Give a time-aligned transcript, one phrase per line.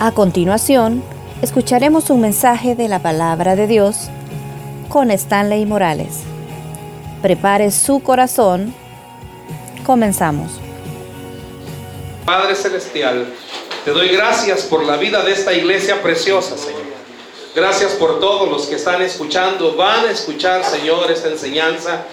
[0.00, 1.02] A continuación,
[1.42, 4.10] escucharemos un mensaje de la palabra de Dios
[4.88, 6.20] con Stanley Morales.
[7.20, 8.72] Prepare su corazón.
[9.84, 10.52] Comenzamos.
[12.24, 13.26] Padre Celestial,
[13.84, 16.82] te doy gracias por la vida de esta iglesia preciosa, Señor.
[17.56, 22.04] Gracias por todos los que están escuchando, van a escuchar, Señor, esta enseñanza.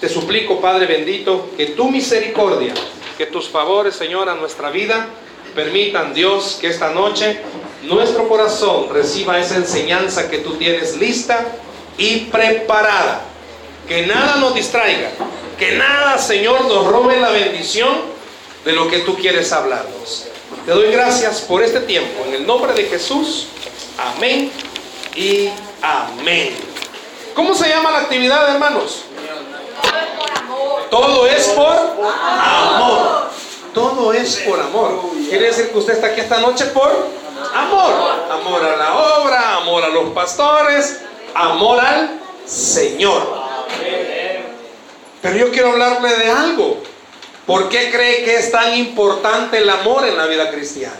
[0.00, 2.74] Te suplico, Padre bendito, que tu misericordia,
[3.16, 5.06] que tus favores, Señor, a nuestra vida,
[5.54, 7.40] permitan, Dios, que esta noche
[7.82, 11.46] nuestro corazón reciba esa enseñanza que tú tienes lista
[11.96, 13.22] y preparada.
[13.88, 15.10] Que nada nos distraiga,
[15.58, 17.90] que nada, Señor, nos robe la bendición
[18.64, 20.26] de lo que tú quieres hablarnos.
[20.64, 22.24] Te doy gracias por este tiempo.
[22.26, 23.48] En el nombre de Jesús.
[23.98, 24.52] Amén
[25.16, 25.48] y
[25.82, 26.54] amén.
[27.34, 29.02] ¿Cómo se llama la actividad, hermanos?
[30.90, 31.76] Todo es por
[32.12, 33.30] amor.
[33.74, 35.00] Todo es por amor.
[35.28, 36.90] Quiere decir que usted está aquí esta noche por
[37.54, 37.92] amor.
[38.30, 41.00] Amor a la obra, amor a los pastores,
[41.34, 43.40] amor al Señor.
[45.22, 46.82] Pero yo quiero hablarle de algo.
[47.46, 50.94] ¿Por qué cree que es tan importante el amor en la vida cristiana?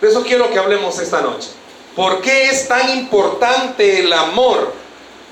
[0.00, 1.48] De eso quiero que hablemos esta noche.
[1.94, 4.72] ¿Por qué es tan importante el amor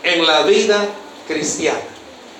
[0.02, 0.86] en la vida
[1.26, 1.78] cristiana?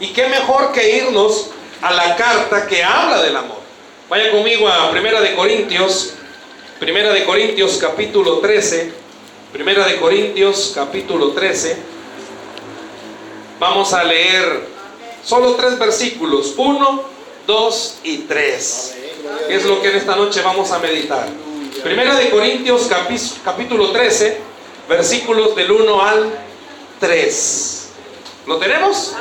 [0.00, 3.67] Y qué mejor que irnos a la carta que habla del amor.
[4.08, 6.14] Vaya conmigo a Primera de Corintios,
[6.80, 8.90] Primera de Corintios capítulo 13,
[9.52, 11.76] Primera de Corintios capítulo 13.
[13.60, 14.66] Vamos a leer
[15.22, 17.02] solo tres versículos, 1,
[17.46, 18.96] 2 y 3.
[19.50, 21.28] Es lo que en esta noche vamos a meditar.
[21.84, 22.88] Primera de Corintios
[23.44, 24.38] capítulo 13,
[24.88, 26.30] versículos del 1 al
[26.98, 27.87] 3.
[28.48, 29.14] ¿Lo tenemos?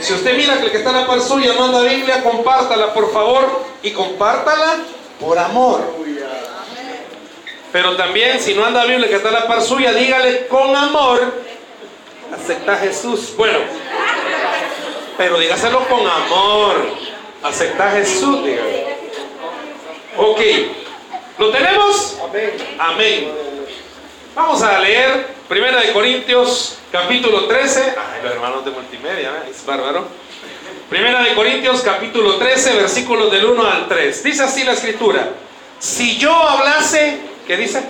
[0.00, 2.94] Si usted mira que el que está en la par suya no anda Biblia, compártala
[2.94, 4.76] por favor y compártala
[5.20, 5.82] por amor.
[7.70, 11.42] Pero también si no anda Biblia que está en la par suya, dígale con amor,
[12.34, 13.34] acepta a Jesús.
[13.36, 13.58] Bueno,
[15.18, 16.76] pero dígaselo con amor,
[17.42, 18.96] acepta a Jesús, dígale.
[20.16, 20.40] Ok,
[21.36, 22.16] ¿lo tenemos?
[22.78, 23.30] Amén.
[24.34, 27.80] Vamos a leer Primera de Corintios capítulo 13.
[27.80, 29.50] Ay, los hermanos de multimedia, ¿eh?
[29.50, 30.06] es bárbaro.
[30.88, 34.24] Primera de Corintios capítulo 13, versículos del 1 al 3.
[34.24, 35.32] Dice así la escritura.
[35.78, 37.82] Si yo hablase, ¿qué dice?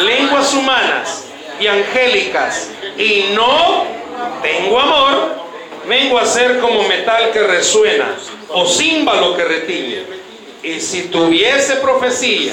[0.00, 1.24] Lenguas humanas
[1.58, 3.86] y angélicas y no
[4.42, 5.34] tengo amor,
[5.88, 8.16] vengo a ser como metal que resuena
[8.50, 10.04] o címbalo que retiñe.
[10.62, 12.52] Y si tuviese profecía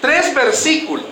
[0.00, 1.04] Tres versículos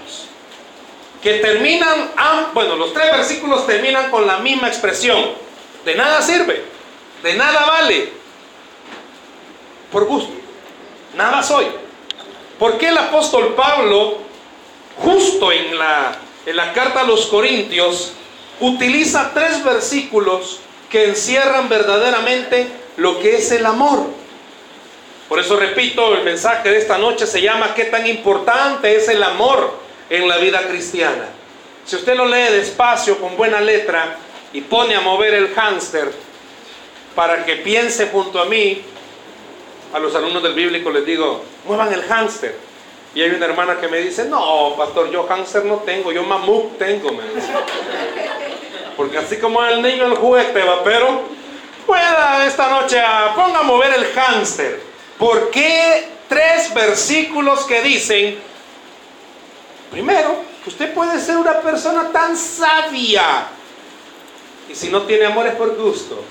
[1.23, 2.13] que terminan,
[2.55, 5.19] bueno, los tres versículos terminan con la misma expresión.
[5.85, 6.65] De nada sirve,
[7.23, 8.13] de nada vale,
[9.91, 10.33] por gusto,
[11.17, 11.67] nada soy.
[12.59, 14.19] ¿Por qué el apóstol Pablo,
[14.99, 18.13] justo en la, en la carta a los Corintios,
[18.61, 20.61] utiliza tres versículos
[20.91, 24.18] que encierran verdaderamente lo que es el amor?
[25.29, 29.23] Por eso repito, el mensaje de esta noche se llama ¿Qué tan importante es el
[29.23, 29.89] amor?
[30.11, 31.29] en la vida cristiana.
[31.85, 34.17] Si usted lo lee despacio, con buena letra,
[34.53, 36.11] y pone a mover el hámster
[37.15, 38.83] para que piense junto a mí,
[39.93, 42.55] a los alumnos del bíblico les digo, muevan el hámster.
[43.15, 46.79] Y hay una hermana que me dice, no, pastor, yo hámster no tengo, yo mamut
[46.79, 47.11] tengo.
[48.97, 51.23] Porque así como el niño el juguete va, pero
[51.87, 53.01] pueda esta noche,
[53.35, 54.88] ponga a mover el hámster.
[55.19, 58.39] ¿Por qué tres versículos que dicen
[59.91, 63.49] Primero, usted puede ser una persona tan sabia.
[64.69, 66.23] Y si no tiene amor es por gusto.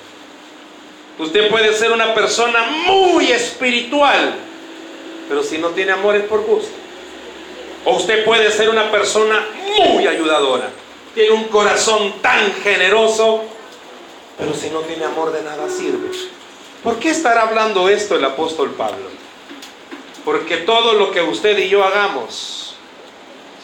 [1.17, 4.35] Usted puede ser una persona muy espiritual.
[5.27, 6.71] Pero si no tiene amor es por gusto.
[7.85, 9.44] O usted puede ser una persona
[9.79, 10.69] muy ayudadora.
[11.15, 13.44] Tiene un corazón tan generoso.
[14.38, 16.09] Pero si no tiene amor de nada sirve.
[16.87, 19.09] ¿Por qué estará hablando esto el apóstol Pablo?
[20.23, 22.77] Porque todo lo que usted y yo hagamos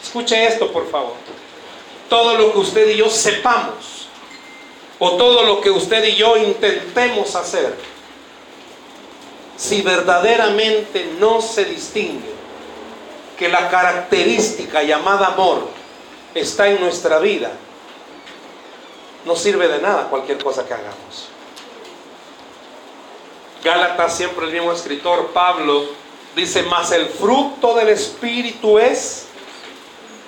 [0.02, 1.14] Escuche esto, por favor.
[2.10, 4.08] Todo lo que usted y yo sepamos,
[4.98, 7.74] o todo lo que usted y yo intentemos hacer,
[9.56, 12.34] si verdaderamente no se distingue
[13.38, 15.66] que la característica llamada amor
[16.34, 17.52] está en nuestra vida,
[19.24, 21.33] no sirve de nada cualquier cosa que hagamos.
[23.64, 25.86] Gálatas, siempre el mismo escritor Pablo,
[26.36, 29.24] dice, más el fruto del Espíritu es,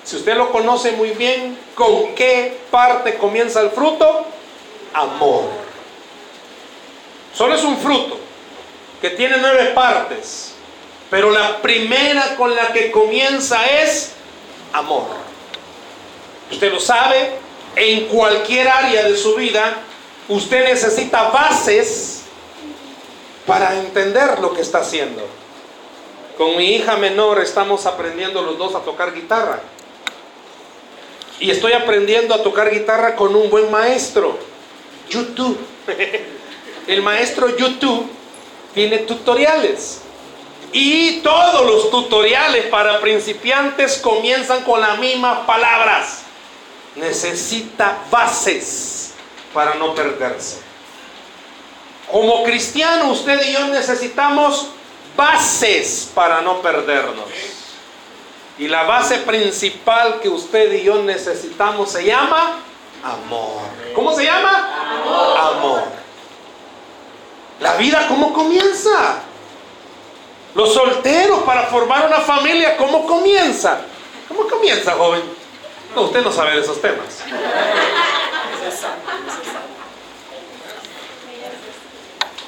[0.03, 4.25] si usted lo conoce muy bien, ¿con qué parte comienza el fruto?
[4.91, 5.43] Amor.
[7.31, 8.17] Solo es un fruto
[8.99, 10.53] que tiene nueve partes,
[11.11, 14.13] pero la primera con la que comienza es
[14.73, 15.05] amor.
[16.51, 17.33] Usted lo sabe,
[17.75, 19.75] en cualquier área de su vida,
[20.27, 22.16] usted necesita bases
[23.47, 25.25] para entender lo que está haciendo.
[26.37, 29.59] Con mi hija menor estamos aprendiendo los dos a tocar guitarra.
[31.39, 34.37] Y estoy aprendiendo a tocar guitarra con un buen maestro,
[35.09, 35.57] YouTube.
[36.87, 38.07] El maestro YouTube
[38.73, 40.01] tiene tutoriales.
[40.73, 46.23] Y todos los tutoriales para principiantes comienzan con las mismas palabras.
[46.95, 49.13] Necesita bases
[49.53, 50.66] para no perderse.
[52.11, 54.67] Como cristiano, usted y yo necesitamos
[55.15, 57.25] bases para no perdernos.
[58.57, 62.59] Y la base principal que usted y yo necesitamos se llama
[63.03, 63.61] amor.
[63.93, 64.69] ¿Cómo se llama?
[65.51, 65.83] Amor.
[67.59, 69.19] La vida, ¿cómo comienza?
[70.55, 73.81] Los solteros para formar una familia, ¿cómo comienza?
[74.27, 75.21] ¿Cómo comienza, joven?
[75.95, 77.23] No, usted no sabe de esos temas.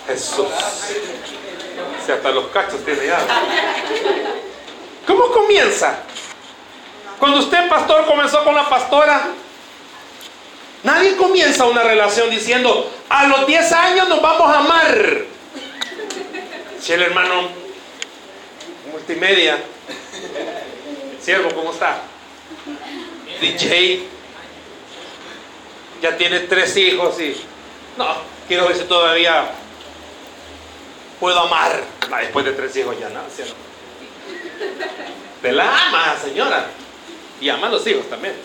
[0.09, 0.47] Jesús.
[2.05, 3.19] Si hasta los cachos tiene ya.
[5.05, 5.99] ¿Cómo comienza?
[7.19, 9.27] Cuando usted, pastor, comenzó con la pastora,
[10.83, 15.21] nadie comienza una relación diciendo, a los 10 años nos vamos a amar.
[16.81, 17.49] Si el hermano
[18.91, 19.57] multimedia,
[21.21, 22.01] siervo, ¿cómo está?
[23.41, 24.07] DJ,
[26.01, 27.35] ya tiene tres hijos y
[27.97, 28.07] no,
[28.47, 29.49] quiero ver si todavía
[31.19, 31.83] puedo amar.
[32.21, 33.53] después de tres hijos ya nada, ¿cierto?
[35.41, 36.67] Te la ama, señora.
[37.41, 38.35] Y ama a los hijos también.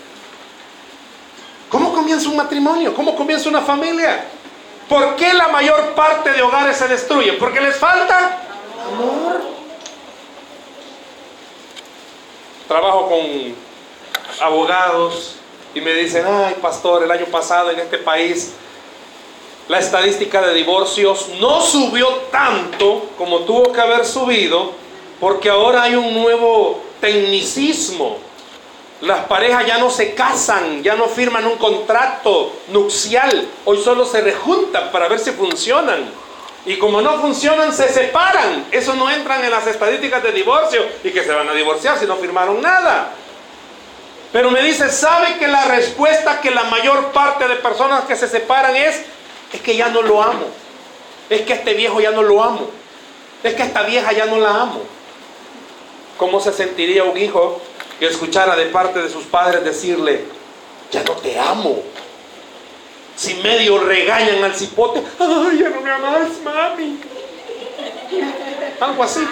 [1.69, 2.93] ¿Cómo comienza un matrimonio?
[2.93, 4.25] ¿Cómo comienza una familia?
[4.87, 7.37] ¿Por qué la mayor parte de hogares se destruyen?
[7.37, 8.39] Porque les falta
[8.93, 9.41] amor.
[12.67, 13.55] Trabajo con
[14.41, 15.35] abogados
[15.73, 18.53] y me dicen, ay pastor, el año pasado en este país
[19.67, 24.73] la estadística de divorcios no subió tanto como tuvo que haber subido
[25.19, 28.17] porque ahora hay un nuevo tecnicismo.
[29.01, 34.21] Las parejas ya no se casan, ya no firman un contrato nupcial, hoy solo se
[34.21, 36.05] rejuntan para ver si funcionan.
[36.65, 38.65] Y como no funcionan, se separan.
[38.71, 42.05] Eso no entran en las estadísticas de divorcio y que se van a divorciar si
[42.05, 43.11] no firmaron nada.
[44.31, 48.27] Pero me dice, ¿sabe que la respuesta que la mayor parte de personas que se
[48.27, 49.05] separan es
[49.53, 50.45] es que ya no lo amo.
[51.29, 52.67] Es que este viejo ya no lo amo.
[53.43, 54.81] Es que esta vieja ya no la amo.
[56.17, 57.61] ¿Cómo se sentiría un hijo
[57.99, 60.25] que escuchara de parte de sus padres decirle,
[60.91, 61.79] ya no te amo?
[63.15, 66.99] Si medio regañan al cipote, ay, ya no me amas, mami.
[68.79, 69.27] Algo así.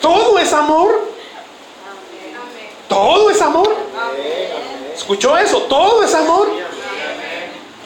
[0.00, 1.12] Todo es amor.
[2.88, 3.74] Todo es amor.
[4.94, 5.62] ¿Escuchó eso?
[5.62, 6.48] Todo es amor.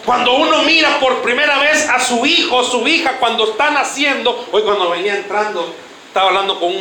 [0.06, 4.46] Cuando uno mira por primera vez a su hijo o su hija cuando está naciendo,
[4.52, 5.74] hoy cuando venía entrando,
[6.06, 6.72] estaba hablando con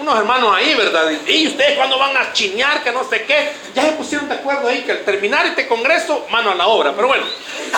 [0.00, 1.10] unos hermanos ahí, ¿verdad?
[1.26, 4.68] Y ustedes cuando van a chiñar, que no sé qué, ya se pusieron de acuerdo
[4.68, 6.92] ahí que al terminar este congreso, mano a la obra.
[6.94, 7.24] Pero bueno,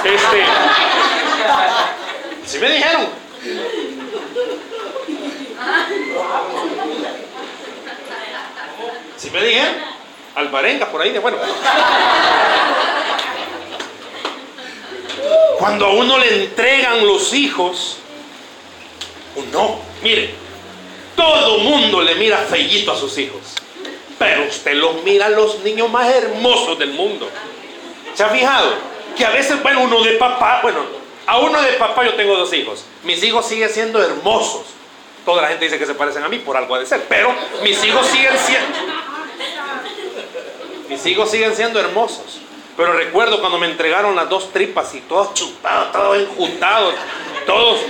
[0.05, 0.45] este,
[2.45, 3.09] si me dijeron.
[9.17, 9.75] Si me dijeron,
[10.35, 11.39] alvarenga por ahí de bueno.
[15.59, 17.99] Cuando a uno le entregan los hijos,
[19.53, 20.35] no, mire,
[21.17, 23.41] todo mundo le mira fellito a sus hijos,
[24.19, 27.29] pero usted los mira los niños más hermosos del mundo.
[28.15, 28.75] ¿Se ha fijado?
[29.17, 30.81] Que a veces, bueno, uno de papá, bueno,
[31.27, 32.85] a uno de papá yo tengo dos hijos.
[33.03, 34.63] Mis hijos siguen siendo hermosos.
[35.25, 37.35] Toda la gente dice que se parecen a mí, por algo ha de ser, pero
[37.63, 38.79] mis hijos siguen siendo...
[40.89, 42.41] Mis hijos siguen siendo hermosos.
[42.77, 46.95] Pero recuerdo cuando me entregaron las dos tripas y todos chupados, todos enjuntados,
[47.47, 47.81] todos.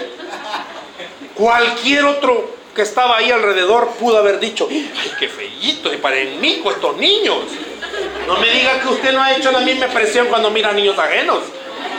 [1.35, 6.97] Cualquier otro que estaba ahí alrededor pudo haber dicho, ay, qué feíto y parenico estos
[6.97, 7.39] niños.
[8.27, 10.99] No me diga que usted no ha hecho la misma expresión cuando mira a niños
[10.99, 11.41] ajenos.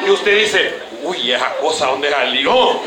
[0.05, 0.73] Y usted dice,
[1.03, 2.81] uy, esa cosa, ¿dónde salió?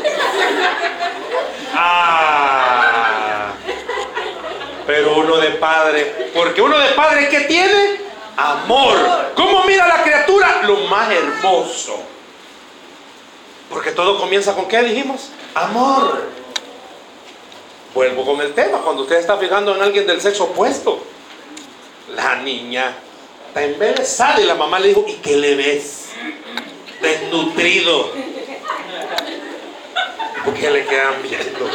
[1.73, 3.53] Ah,
[4.85, 6.31] pero uno de padre.
[6.33, 8.08] Porque uno de padre, ¿qué tiene?
[8.39, 9.33] Amor.
[9.35, 10.61] ¿Cómo mira la criatura?
[10.63, 11.99] Lo más hermoso.
[13.69, 15.29] Porque todo comienza con qué dijimos?
[15.53, 16.29] Amor.
[17.93, 18.77] Vuelvo con el tema.
[18.79, 21.03] Cuando usted está fijando en alguien del sexo opuesto,
[22.15, 22.95] la niña
[23.47, 26.05] está embelesada y la mamá le dijo, ¿y qué le ves?
[27.01, 28.13] Desnutrido.
[30.45, 31.69] ¿Por qué le quedan viendo?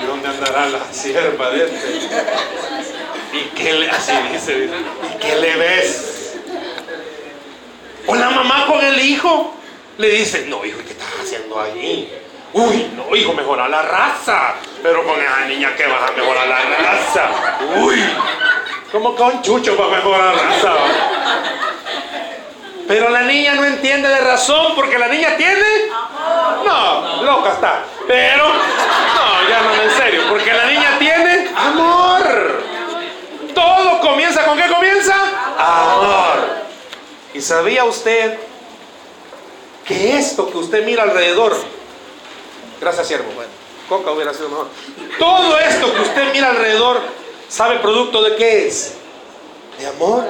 [0.00, 2.91] ¿Y dónde andará la sierva de este?
[3.32, 3.88] ¿Y qué le,
[4.32, 4.70] dice,
[5.10, 6.36] ¿y qué le ves?
[8.06, 9.54] O la mamá con el hijo
[9.96, 12.10] le dice, no hijo, ¿qué estás haciendo allí?
[12.52, 14.54] Uy, no hijo, mejora la raza.
[14.82, 17.30] Pero con esa niña que vas a mejorar la raza.
[17.76, 18.02] Uy,
[18.90, 20.74] como con chucho para mejorar la raza.
[22.86, 25.64] Pero la niña no entiende de razón porque la niña tiene...
[26.66, 27.84] No, loca está.
[28.06, 32.01] Pero, no, llámame en serio, porque la niña tiene amor.
[33.62, 35.14] Todo comienza con qué comienza?
[35.56, 36.62] Amor.
[37.32, 38.38] ¿Y sabía usted
[39.86, 41.54] que esto que usted mira alrededor,
[42.80, 43.50] gracias siervo, bueno,
[43.88, 44.68] coca hubiera sido mejor.
[45.18, 47.00] Todo esto que usted mira alrededor,
[47.48, 48.94] ¿sabe producto de qué es?
[49.78, 50.24] De amor.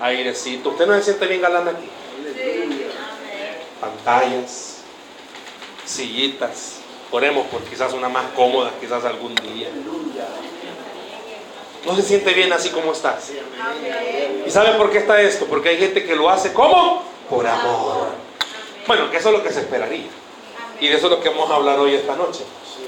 [0.00, 0.70] Airecito.
[0.70, 1.88] ¿Usted no se siente bien galán aquí?
[3.80, 4.78] Pantallas,
[5.84, 6.76] sillitas.
[7.10, 9.68] Oremos por quizás una más cómoda, quizás algún día.
[11.86, 13.18] No se siente bien así como está.
[14.46, 15.46] ¿Y sabe por qué está esto?
[15.46, 18.08] Porque hay gente que lo hace como por amor.
[18.86, 20.08] Bueno, que eso es lo que se esperaría.
[20.80, 22.40] Y de eso es lo que vamos a hablar hoy esta noche.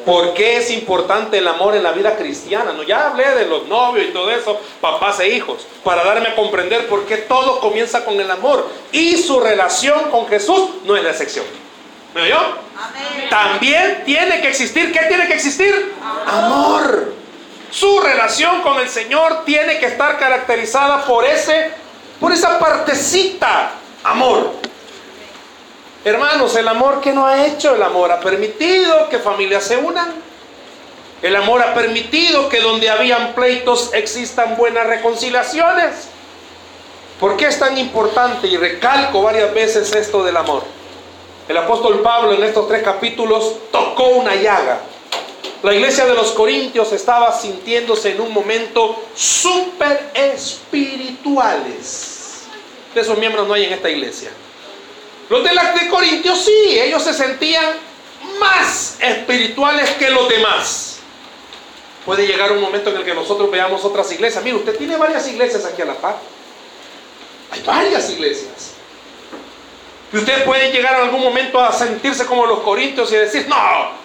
[0.04, 2.72] ¿Por qué es importante el amor en la vida cristiana?
[2.72, 6.34] No, ya hablé de los novios y todo eso, papás e hijos, para darme a
[6.34, 8.68] comprender por qué todo comienza con el amor.
[8.90, 11.44] Y su relación con Jesús no es la excepción.
[12.14, 12.38] ¿Me oyó?
[13.30, 15.94] También tiene que existir, ¿qué tiene que existir?
[16.26, 17.21] Amor.
[17.72, 21.70] Su relación con el Señor tiene que estar caracterizada por ese,
[22.20, 23.70] por esa partecita,
[24.04, 24.52] amor.
[26.04, 30.12] Hermanos, el amor que no ha hecho, el amor ha permitido que familias se unan.
[31.22, 36.08] El amor ha permitido que donde habían pleitos existan buenas reconciliaciones.
[37.18, 38.48] ¿Por qué es tan importante?
[38.48, 40.64] Y recalco varias veces esto del amor.
[41.48, 44.80] El apóstol Pablo en estos tres capítulos tocó una llaga.
[45.62, 52.47] La iglesia de los Corintios estaba sintiéndose en un momento súper espirituales.
[52.92, 54.33] De esos miembros no hay en esta iglesia.
[55.28, 57.76] Los de la de Corintios sí, ellos se sentían
[58.40, 60.99] más espirituales que los demás.
[62.04, 64.42] Puede llegar un momento en el que nosotros veamos otras iglesias.
[64.42, 66.16] Mire, usted tiene varias iglesias aquí a la par.
[67.52, 68.73] Hay varias iglesias.
[70.12, 74.01] Y usted puede llegar en algún momento a sentirse como los corintios y decir, no,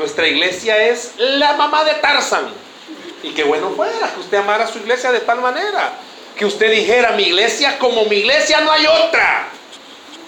[0.00, 2.48] nuestra iglesia es la mamá de Tarzan.
[3.22, 5.92] Y qué bueno fuera que usted amara su iglesia de tal manera.
[6.36, 9.48] Que usted dijera, mi iglesia como mi iglesia no hay otra.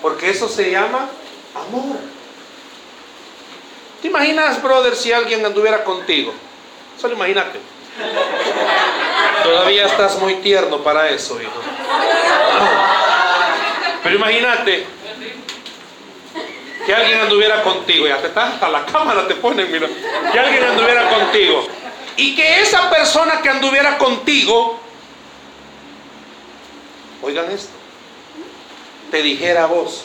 [0.02, 1.08] Porque eso se llama
[1.54, 1.96] amor.
[4.02, 6.34] ¿Te imaginas, brother, si alguien anduviera contigo?
[7.00, 7.58] Solo imagínate.
[9.42, 11.62] Todavía estás muy tierno para eso, hijo.
[14.02, 14.86] Pero imagínate
[16.86, 19.88] que alguien anduviera contigo, te estás hasta la cámara te ponen, mira.
[20.32, 21.66] Que alguien anduviera contigo.
[22.16, 24.78] Y que esa persona que anduviera contigo,
[27.22, 27.72] oigan esto,
[29.10, 30.04] te dijera a vos,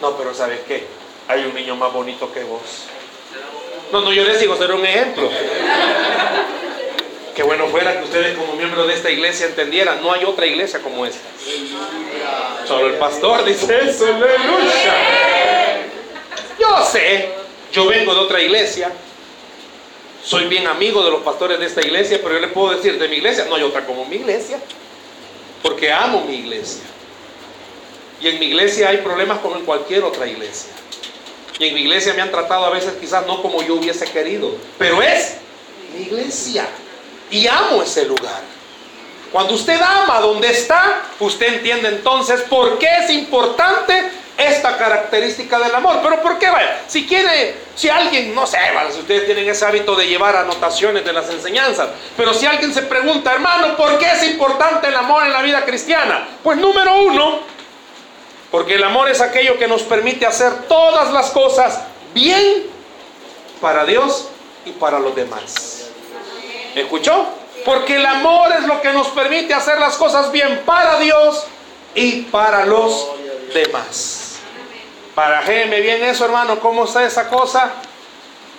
[0.00, 0.86] no, pero ¿sabes qué?
[1.28, 2.60] Hay un niño más bonito que vos.
[3.92, 5.30] No, no, yo les digo, será un ejemplo.
[7.34, 10.80] Qué bueno fuera que ustedes como miembros de esta iglesia entendieran, no hay otra iglesia
[10.80, 11.26] como esta.
[12.66, 15.59] Solo el pastor dice eso, aleluya.
[16.60, 17.30] Yo sé,
[17.72, 18.92] yo vengo de otra iglesia,
[20.22, 23.08] soy bien amigo de los pastores de esta iglesia, pero yo les puedo decir, de
[23.08, 24.60] mi iglesia, no hay otra como mi iglesia,
[25.62, 26.82] porque amo mi iglesia.
[28.20, 30.70] Y en mi iglesia hay problemas como en cualquier otra iglesia.
[31.58, 34.54] Y en mi iglesia me han tratado a veces quizás no como yo hubiese querido,
[34.78, 35.36] pero es
[35.94, 36.68] mi iglesia.
[37.30, 38.42] Y amo ese lugar.
[39.32, 45.74] Cuando usted ama donde está, usted entiende entonces por qué es importante esta característica del
[45.74, 46.00] amor.
[46.02, 46.50] Pero ¿por qué?
[46.50, 48.58] Vaya, si quiere, si alguien, no sé,
[48.92, 52.82] si ustedes tienen ese hábito de llevar anotaciones de las enseñanzas, pero si alguien se
[52.82, 56.28] pregunta, hermano, ¿por qué es importante el amor en la vida cristiana?
[56.42, 57.40] Pues número uno,
[58.50, 61.80] porque el amor es aquello que nos permite hacer todas las cosas
[62.14, 62.66] bien
[63.60, 64.28] para Dios
[64.64, 65.90] y para los demás.
[66.74, 67.26] ¿Escuchó?
[67.64, 71.44] Porque el amor es lo que nos permite hacer las cosas bien para Dios
[71.94, 73.10] y para los
[73.52, 74.29] demás.
[75.20, 77.74] Para bien eso, hermano, ¿cómo está esa cosa?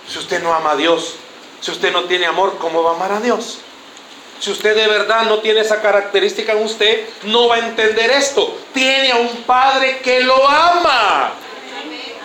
[0.06, 1.16] Si usted no ama a Dios,
[1.60, 3.58] si usted no tiene amor, ¿cómo va a amar a Dios?
[4.38, 8.56] Si usted de verdad no tiene esa característica en usted, no va a entender esto.
[8.72, 11.32] Tiene a un Padre que lo ama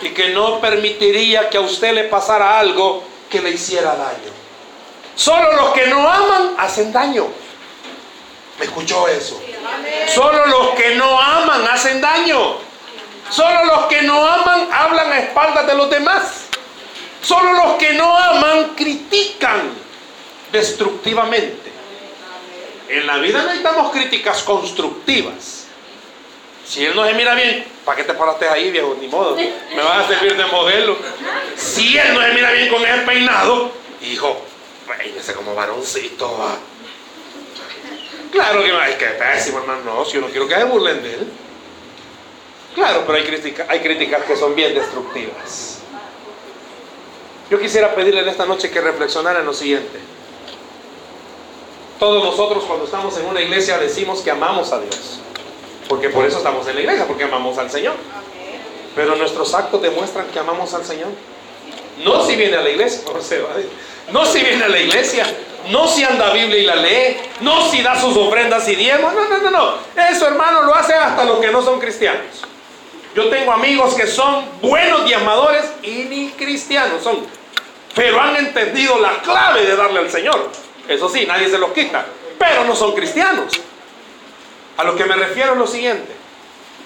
[0.02, 4.30] y que no permitiría que a usted le pasara algo que le hiciera daño.
[5.16, 7.26] Solo los que no aman hacen daño.
[8.60, 9.42] ¿Me escuchó eso?
[10.06, 12.67] Solo los que no aman hacen daño.
[13.30, 16.46] Solo los que no aman hablan a espaldas de los demás.
[17.22, 19.70] Solo los que no aman critican
[20.52, 21.72] destructivamente.
[22.88, 25.66] En la vida necesitamos críticas constructivas.
[26.66, 28.96] Si él no se mira bien, ¿para qué te paraste ahí, viejo?
[29.00, 29.36] Ni modo.
[29.36, 30.96] Me vas a servir de modelo.
[31.56, 34.42] Si él no se mira bien con ese peinado, hijo,
[34.86, 36.36] peínese como varoncito.
[36.38, 36.56] Va.
[38.30, 39.80] Claro que no, es que pésimo, hermano.
[39.84, 41.32] No, si yo no quiero que se burlen de él.
[42.78, 45.80] Claro, pero hay hay críticas que son bien destructivas.
[47.50, 49.98] Yo quisiera pedirle en esta noche que reflexionara en lo siguiente.
[51.98, 55.18] Todos nosotros cuando estamos en una iglesia decimos que amamos a Dios.
[55.88, 57.96] Porque por eso estamos en la iglesia, porque amamos al Señor.
[58.94, 61.08] Pero nuestros actos demuestran que amamos al Señor.
[62.04, 63.02] No si viene a la iglesia,
[64.12, 65.26] no si viene a la iglesia,
[65.70, 69.12] no si anda a Biblia y la lee, no si da sus ofrendas y diezmos,
[69.14, 69.74] no, no, no, no.
[70.08, 72.44] Eso hermano lo hace hasta los que no son cristianos.
[73.18, 77.26] Yo tengo amigos que son buenos diezmadores y ni cristianos son,
[77.92, 80.48] pero han entendido la clave de darle al Señor.
[80.86, 82.06] Eso sí, nadie se los quita,
[82.38, 83.52] pero no son cristianos.
[84.76, 86.14] A lo que me refiero es lo siguiente.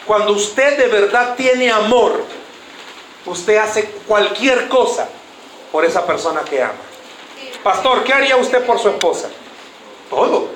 [0.07, 2.25] Cuando usted de verdad tiene amor,
[3.27, 5.11] usted hace cualquier cosa
[5.71, 6.73] por esa persona que ama.
[7.63, 9.29] Pastor, ¿qué haría usted por su esposa?
[10.09, 10.49] Todo.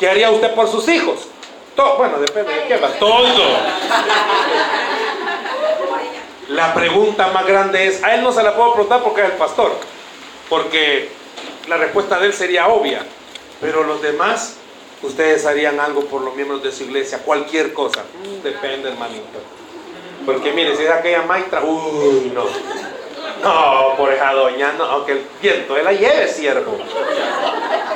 [0.00, 1.28] ¿Qué haría usted por sus hijos?
[1.76, 1.96] Todo.
[1.96, 2.88] Bueno, depende de qué va.
[2.98, 3.44] Todo.
[6.48, 9.36] La pregunta más grande es, a él no se la puedo preguntar porque es el
[9.36, 9.72] pastor,
[10.48, 11.10] porque
[11.66, 13.06] la respuesta de él sería obvia,
[13.60, 14.56] pero los demás,
[15.02, 18.02] ustedes harían algo por los miembros de su iglesia, cualquier cosa.
[18.42, 19.38] Depende, hermanito.
[20.26, 22.44] Porque mire, si es aquella maestra, uy, no.
[23.42, 26.78] No, por esa doña, no, aunque el viento él la lleve, siervo.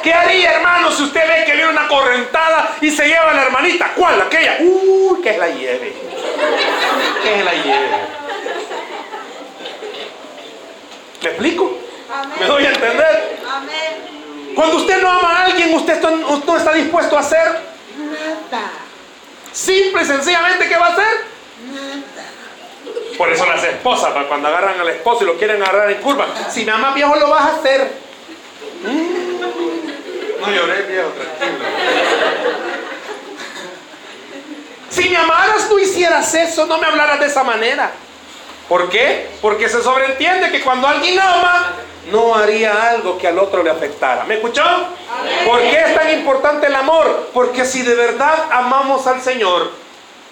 [0.02, 3.42] ¿Qué haría, hermano, si usted ve que viene una correntada y se lleva a la
[3.42, 3.92] hermanita?
[3.94, 4.20] ¿Cuál?
[4.22, 4.58] Aquella.
[4.60, 5.94] Uy, que es la lleve.
[7.22, 7.88] Que es la lleve.
[11.22, 11.78] ¿Me explico?
[12.38, 13.38] ¿Me doy a entender?
[14.54, 17.76] Cuando usted no ama a alguien, usted no está dispuesto a hacer
[18.50, 18.70] nada.
[19.52, 21.35] Simple y sencillamente, ¿qué va a hacer?
[23.16, 23.18] Nada.
[23.18, 26.64] Por eso las esposas, cuando agarran al esposo y lo quieren agarrar en curva, si
[26.64, 27.90] me amas viejo lo vas a hacer.
[28.82, 29.36] Mm.
[30.40, 31.64] No lloré viejo, tranquilo.
[34.90, 37.90] Si me amaras, no hicieras eso, no me hablaras de esa manera.
[38.68, 39.28] ¿Por qué?
[39.40, 41.72] Porque se sobreentiende que cuando alguien ama,
[42.10, 44.24] no haría algo que al otro le afectara.
[44.24, 44.64] ¿Me escuchó?
[45.44, 47.30] ¿Por qué es tan importante el amor?
[47.32, 49.70] Porque si de verdad amamos al Señor,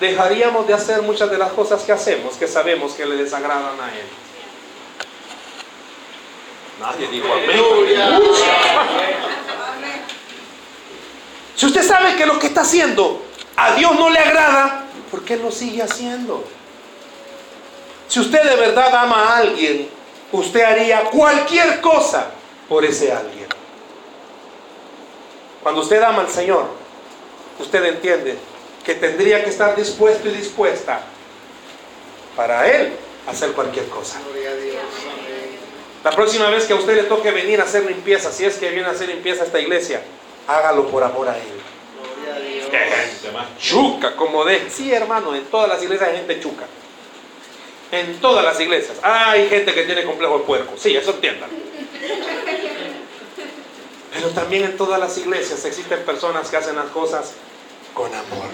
[0.04, 3.88] dejaríamos de hacer muchas de las cosas que hacemos, que sabemos que le desagradan a
[3.94, 4.06] Él.
[6.80, 8.22] Nadie dijo amén.
[11.56, 13.22] Si usted sabe que lo que está haciendo
[13.56, 16.44] a Dios no le agrada, ¿por qué lo sigue haciendo?
[18.08, 19.88] Si usted de verdad ama a alguien,
[20.32, 22.32] usted haría cualquier cosa
[22.68, 23.46] por ese alguien.
[25.62, 26.66] Cuando usted ama al Señor,
[27.58, 28.36] usted entiende
[28.84, 31.00] que tendría que estar dispuesto y dispuesta
[32.36, 32.92] para Él
[33.26, 34.20] hacer cualquier cosa.
[36.02, 38.70] La próxima vez que a usted le toque venir a hacer limpieza, si es que
[38.70, 40.02] viene a hacer limpieza a esta iglesia,
[40.46, 41.42] hágalo por amor a Él.
[42.70, 44.68] Qué gente más chuca, como de.
[44.68, 46.64] Sí, hermano, en todas las iglesias hay gente chuca.
[47.90, 48.98] En todas las iglesias.
[49.02, 50.74] Hay gente que tiene complejo de puerco.
[50.76, 51.48] Sí, eso entiendan.
[54.12, 57.32] Pero también en todas las iglesias existen personas que hacen las cosas
[57.94, 58.44] con amor.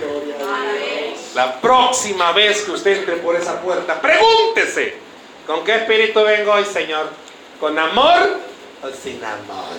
[1.34, 4.94] La próxima vez que usted entre por esa puerta, pregúntese,
[5.46, 7.08] ¿con qué espíritu vengo hoy, Señor?
[7.58, 8.38] ¿Con amor
[8.82, 9.76] o sin amor?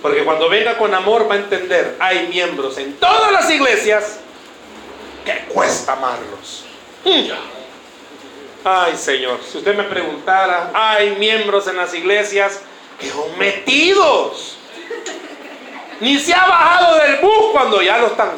[0.00, 4.20] Porque cuando venga con amor va a entender, hay miembros en todas las iglesias
[5.24, 6.64] que cuesta amarlos.
[7.04, 7.30] Hmm.
[8.64, 12.60] Ay, Señor, si usted me preguntara, hay miembros en las iglesias
[13.00, 14.56] que son metidos
[16.00, 18.32] ni se ha bajado del bus cuando ya lo están.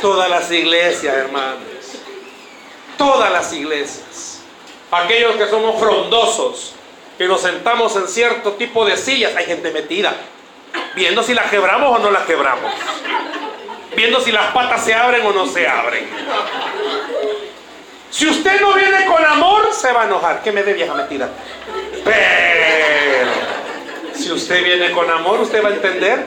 [0.00, 1.58] Todas las iglesias, hermanos.
[2.96, 4.40] Todas las iglesias.
[4.90, 6.74] Aquellos que somos frondosos,
[7.18, 10.14] que nos sentamos en cierto tipo de sillas, hay gente metida.
[10.94, 12.72] Viendo si las quebramos o no las quebramos.
[13.94, 16.08] Viendo si las patas se abren o no se abren.
[18.10, 20.42] Si usted no viene con amor, se va a enojar.
[20.42, 21.28] ¿Qué me dé vieja mentira?
[22.04, 23.30] Pero
[24.20, 26.26] si usted viene con amor, usted va a entender.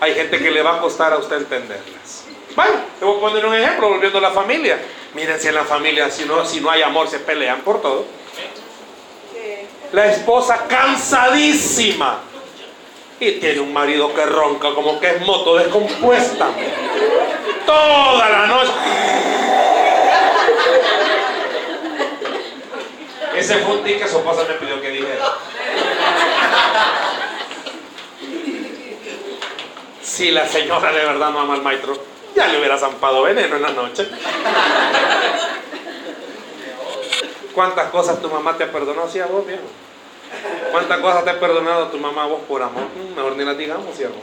[0.00, 2.24] Hay gente que le va a costar a usted entenderlas.
[2.54, 4.78] Bueno, te voy a poner un ejemplo, volviendo a la familia.
[5.14, 8.04] Miren si en la familia, si no, si no hay amor, se pelean por todo.
[9.92, 12.20] La esposa cansadísima.
[13.20, 16.48] Y tiene un marido que ronca como que es moto descompuesta.
[17.66, 18.72] Toda la noche.
[23.36, 25.36] Ese fue un que su esposa me pidió que dijera.
[30.18, 31.96] Si la señora de verdad no ama al maestro,
[32.34, 34.08] ya le hubiera zampado veneno en la noche.
[37.54, 39.08] ¿Cuántas cosas tu mamá te ha perdonado?
[39.08, 39.62] Sí, a vos, viejo.
[40.72, 42.82] ¿Cuántas cosas te ha perdonado tu mamá a vos por amor?
[42.96, 44.18] Mm, mejor ni las digamos, cierto.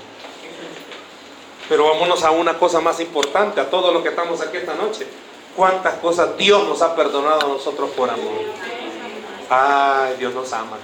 [1.69, 5.07] Pero vámonos a una cosa más importante, a todos los que estamos aquí esta noche.
[5.55, 8.41] ¿Cuántas cosas Dios nos ha perdonado a nosotros por amor?
[9.49, 10.75] Ay, Dios nos ama.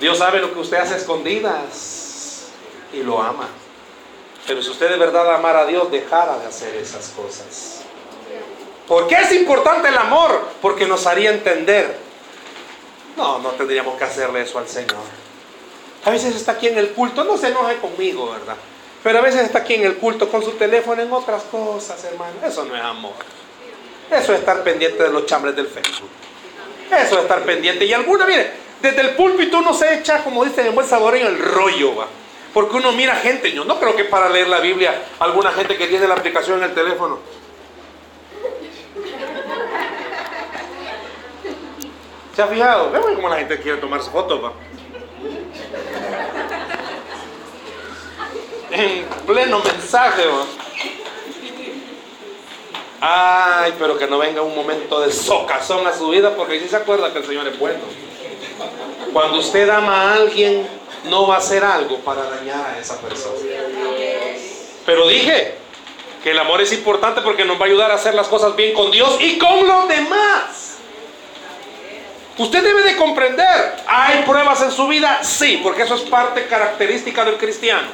[0.00, 2.09] Dios sabe lo que usted hace escondidas
[2.92, 3.48] y lo ama.
[4.46, 7.82] Pero si usted de verdad amara a Dios, dejara de hacer esas cosas.
[8.88, 10.48] ¿Por qué es importante el amor?
[10.60, 11.96] Porque nos haría entender.
[13.16, 14.96] No, no tendríamos que hacerle eso al Señor.
[16.04, 18.56] A veces está aquí en el culto, no se enoje conmigo, ¿verdad?
[19.02, 22.32] Pero a veces está aquí en el culto con su teléfono en otras cosas, hermano.
[22.44, 23.12] Eso no es amor.
[24.10, 26.10] Eso es estar pendiente de los chambres del Facebook.
[26.90, 27.84] Eso es estar pendiente.
[27.84, 28.50] Y alguna, mire,
[28.82, 32.06] desde el púlpito uno se echa, como dicen en buen en el rollo, va.
[32.52, 35.86] Porque uno mira gente, yo no creo que para leer la Biblia, alguna gente que
[35.86, 37.18] tiene la aplicación en el teléfono.
[42.34, 42.90] ¿Se ha fijado?
[42.90, 44.52] Vemos cómo la gente quiere tomarse fotos, va.
[48.70, 50.46] En pleno mensaje, va.
[53.00, 56.76] Ay, pero que no venga un momento de socazón a su vida, porque si se
[56.76, 57.80] acuerda que el Señor es bueno.
[59.12, 60.68] Cuando usted ama a alguien,
[61.04, 63.36] no va a hacer algo para dañar a esa persona.
[64.86, 65.54] Pero dije
[66.22, 68.74] que el amor es importante porque nos va a ayudar a hacer las cosas bien
[68.74, 70.76] con Dios y con los demás.
[72.38, 75.22] Usted debe de comprender, ¿hay pruebas en su vida?
[75.22, 77.88] Sí, porque eso es parte característica del cristiano.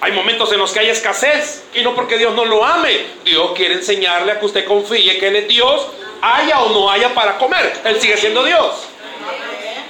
[0.00, 3.06] Hay momentos en los que hay escasez y no porque Dios no lo ame.
[3.24, 5.86] Dios quiere enseñarle a que usted confíe que Él es Dios,
[6.20, 7.80] haya o no haya para comer.
[7.84, 8.86] Él sigue siendo Dios.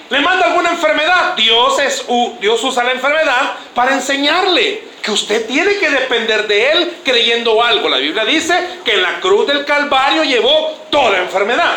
[0.08, 1.34] Le manda alguna enfermedad.
[1.34, 2.04] Dios, es,
[2.40, 7.88] Dios usa la enfermedad para enseñarle que usted tiene que depender de Él creyendo algo.
[7.88, 11.76] La Biblia dice que en la cruz del Calvario llevó toda enfermedad.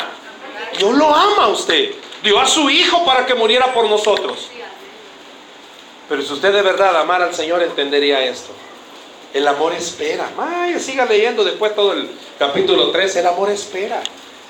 [0.77, 1.91] Dios lo ama a usted.
[2.23, 4.49] Dio a su Hijo para que muriera por nosotros.
[6.07, 8.49] Pero si usted de verdad amara al Señor, entendería esto.
[9.33, 10.27] El amor espera.
[10.37, 13.15] Ay, siga leyendo después todo el capítulo 3.
[13.17, 14.01] El amor espera.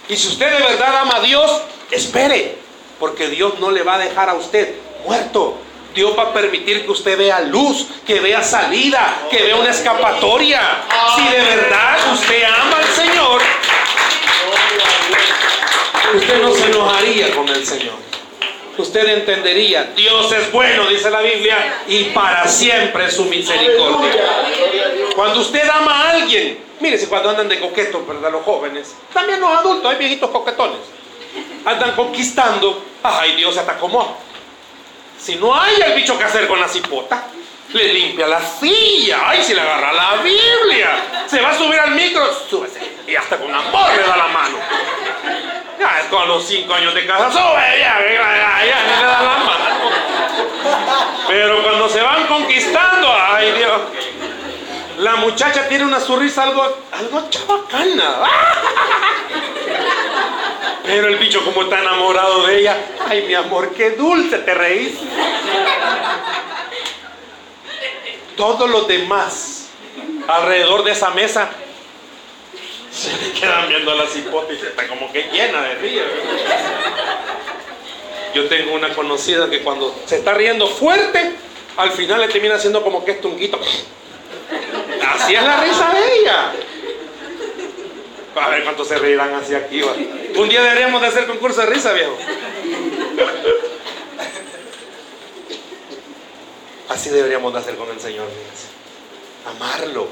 [0.08, 1.52] Y si usted de verdad ama a Dios,
[1.92, 2.69] espere.
[3.00, 5.58] Porque Dios no le va a dejar a usted muerto.
[5.96, 10.62] Dios va a permitir que usted vea luz, que vea salida, que vea una escapatoria.
[11.16, 13.42] Si de verdad usted ama al Señor,
[16.16, 18.10] usted no se enojaría con el Señor
[18.82, 24.24] usted entendería, Dios es bueno, dice la Biblia, y para siempre su misericordia.
[25.16, 28.32] Cuando usted ama a alguien, mire si cuando andan de coquetos, ¿verdad?
[28.32, 30.80] Los jóvenes, también los adultos, hay viejitos coquetones,
[31.66, 34.18] andan conquistando, ay Dios se atacomó.
[35.18, 37.26] Si no hay el bicho que hacer con la cipota,
[37.74, 41.92] le limpia la silla, ay si le agarra la Biblia, se va a subir al
[41.92, 44.58] micro, súbese, y hasta con amor le da la mano.
[45.80, 49.92] Ya con los cinco años de casa, sube, ya, ya, ya, le da la mano.
[51.28, 53.82] Pero cuando se van conquistando, ay Dios,
[54.98, 57.30] la muchacha tiene una sonrisa algo, algo.
[60.90, 62.76] Pero el bicho como está enamorado de ella,
[63.08, 64.98] ay mi amor, qué dulce te reís.
[68.36, 69.68] Todos los demás
[70.28, 71.52] alrededor de esa mesa
[72.92, 76.02] se quedan viendo a la cipote y se está como que llena de río.
[78.34, 81.34] Yo tengo una conocida que cuando se está riendo fuerte,
[81.78, 83.60] al final le termina haciendo como que es tunguito.
[85.08, 86.52] Así es la risa de ella.
[88.42, 89.82] A ver cuántos se reirán así aquí.
[89.82, 92.18] Un día deberíamos de hacer concurso de risa, viejo.
[96.90, 98.28] Así deberíamos de hacer con el Señor.
[99.46, 100.08] Amarlo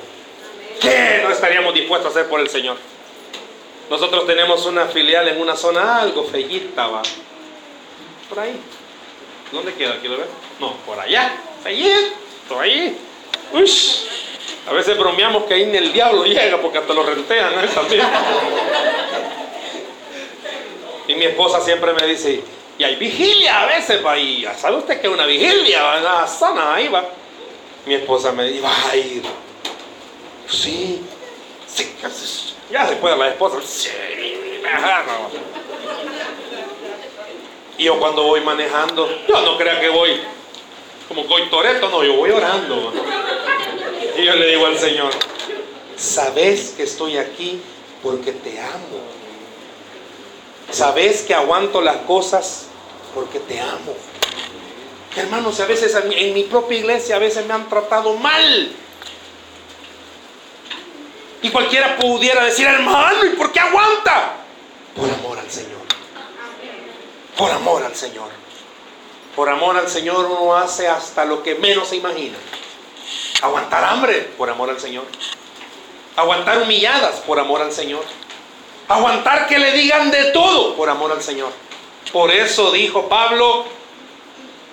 [0.79, 2.77] ¿Qué no estaríamos dispuestos a hacer por el Señor?
[3.89, 7.01] Nosotros tenemos una filial en una zona algo fellita, va.
[8.29, 8.59] Por ahí.
[9.51, 9.97] ¿Dónde queda?
[9.99, 10.27] ¿Quiero ver?
[10.59, 11.35] No, por allá.
[11.63, 12.97] Fellito, ahí.
[13.53, 13.71] Uy.
[14.67, 17.69] A veces bromeamos que ahí ni el diablo llega porque hasta lo rentean ¿eh?
[17.73, 18.05] también.
[21.07, 22.41] esposa siempre me dice,
[22.77, 26.75] y hay vigilia a veces, va, y sabe usted que una vigilia, va, una sana,
[26.75, 27.03] ahí va.
[27.85, 29.23] Mi esposa me dice, va a ir.
[30.49, 31.01] Sí,
[31.65, 31.95] sí,
[32.69, 33.57] ya se puede la esposa.
[33.65, 33.89] Sí,
[37.77, 40.19] y yo cuando voy manejando, yo no crea que voy
[41.07, 42.91] como voy Toreto, no, yo voy orando.
[44.17, 45.11] Y yo le digo al Señor,
[45.95, 47.61] sabes que estoy aquí
[48.01, 48.99] porque te amo.
[50.71, 52.65] Sabes que aguanto las cosas
[53.13, 53.93] porque te amo.
[55.15, 58.71] Hermanos, a veces en mi propia iglesia a veces me han tratado mal.
[61.43, 64.33] Y cualquiera pudiera decir, hermano, ¿y por qué aguanta?
[64.95, 65.81] Por amor al Señor.
[67.37, 68.29] Por amor al Señor.
[69.35, 72.37] Por amor al Señor uno hace hasta lo que menos se imagina.
[73.41, 75.05] Aguantar hambre por amor al Señor.
[76.15, 78.03] Aguantar humilladas por amor al Señor.
[78.87, 81.51] Aguantar que le digan de todo por amor al Señor.
[82.11, 83.65] Por eso dijo Pablo,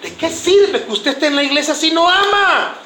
[0.02, 2.76] ¿de qué sirve que usted esté en la iglesia si no ama?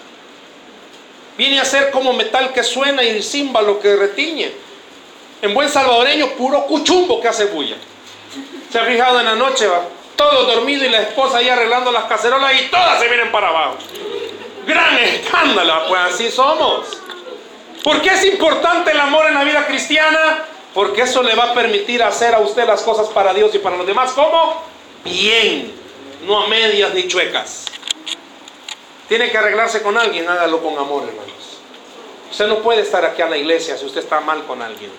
[1.36, 4.52] Viene a ser como metal que suena y címbalo que retiñe.
[5.40, 7.76] En buen salvadoreño, puro cuchumbo que hace bulla.
[8.72, 9.82] Se ha fijado en la noche, va.
[10.16, 13.76] Todo dormido y la esposa ahí arreglando las cacerolas y todas se vienen para abajo.
[14.68, 16.86] Gran escándalo, pues así somos.
[17.82, 20.44] ¿Por qué es importante el amor en la vida cristiana?
[20.74, 23.78] Porque eso le va a permitir hacer a usted las cosas para Dios y para
[23.78, 24.12] los demás.
[24.12, 24.62] ¿Cómo?
[25.04, 25.72] Bien,
[26.26, 27.64] no a medias ni chuecas.
[29.08, 31.60] Tiene que arreglarse con alguien, hágalo con amor, hermanos.
[32.30, 34.90] Usted no puede estar aquí a la iglesia si usted está mal con alguien.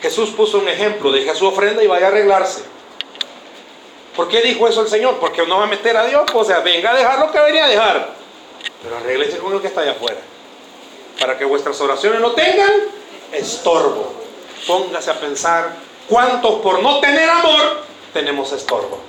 [0.00, 2.64] Jesús puso un ejemplo, deje su ofrenda y vaya a arreglarse.
[4.16, 5.18] ¿Por qué dijo eso el Señor?
[5.20, 7.66] Porque no va a meter a Dios, o sea, venga a dejar lo que venía
[7.66, 8.17] a dejar,
[8.82, 10.20] pero arréglese con el que está allá afuera,
[11.18, 12.70] para que vuestras oraciones no tengan
[13.32, 14.14] estorbo.
[14.66, 15.76] Póngase a pensar
[16.08, 19.00] cuántos por no tener amor tenemos estorbo.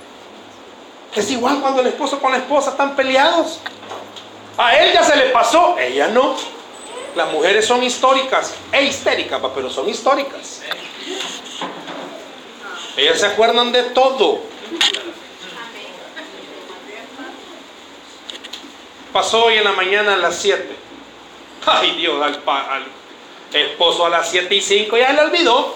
[1.14, 3.58] Es igual cuando el esposo con la esposa están peleados.
[4.56, 6.36] A él ya se le pasó, ella no.
[7.16, 10.62] Las mujeres son históricas e histéricas, pero son históricas.
[12.96, 14.40] Ellas se acuerdan de todo.
[19.12, 20.68] Pasó hoy en la mañana a las 7.
[21.66, 22.86] Ay Dios, al,
[23.52, 25.74] esposo a las 7 y 5 ya le olvidó.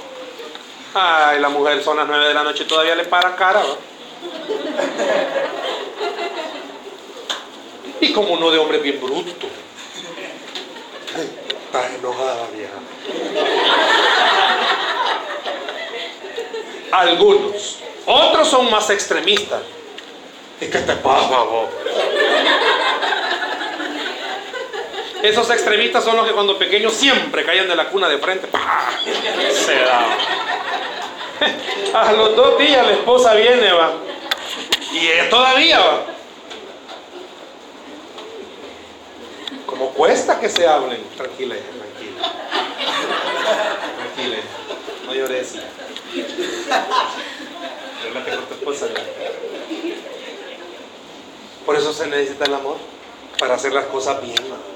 [0.94, 3.62] Ay, la mujer son las 9 de la noche y todavía le para cara.
[8.00, 9.48] Y como uno de hombre bien bruto.
[11.66, 12.74] Estás enojada, vieja.
[16.92, 17.78] Algunos.
[18.06, 19.62] Otros son más extremistas.
[20.60, 21.68] ¿Y qué te pasa, vos?
[25.24, 28.46] Esos extremistas son los que cuando pequeños siempre caían de la cuna de frente.
[29.54, 30.06] Se da.
[31.94, 33.94] A los dos días la esposa viene, va.
[34.92, 36.04] Y ella todavía va.
[39.64, 41.02] Como cuesta que se hablen.
[41.16, 42.34] Tranquila, tranquila.
[43.96, 44.36] Tranquila.
[45.06, 45.54] No llores.
[48.12, 48.88] con tu esposa.
[51.64, 52.76] Por eso se necesita el amor.
[53.38, 54.73] Para hacer las cosas bien.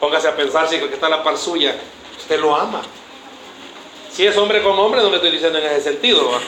[0.00, 1.74] Póngase a pensar si el que está la par suya,
[2.16, 2.82] usted lo ama.
[4.10, 6.30] Si es hombre como hombre, no me estoy diciendo en ese sentido.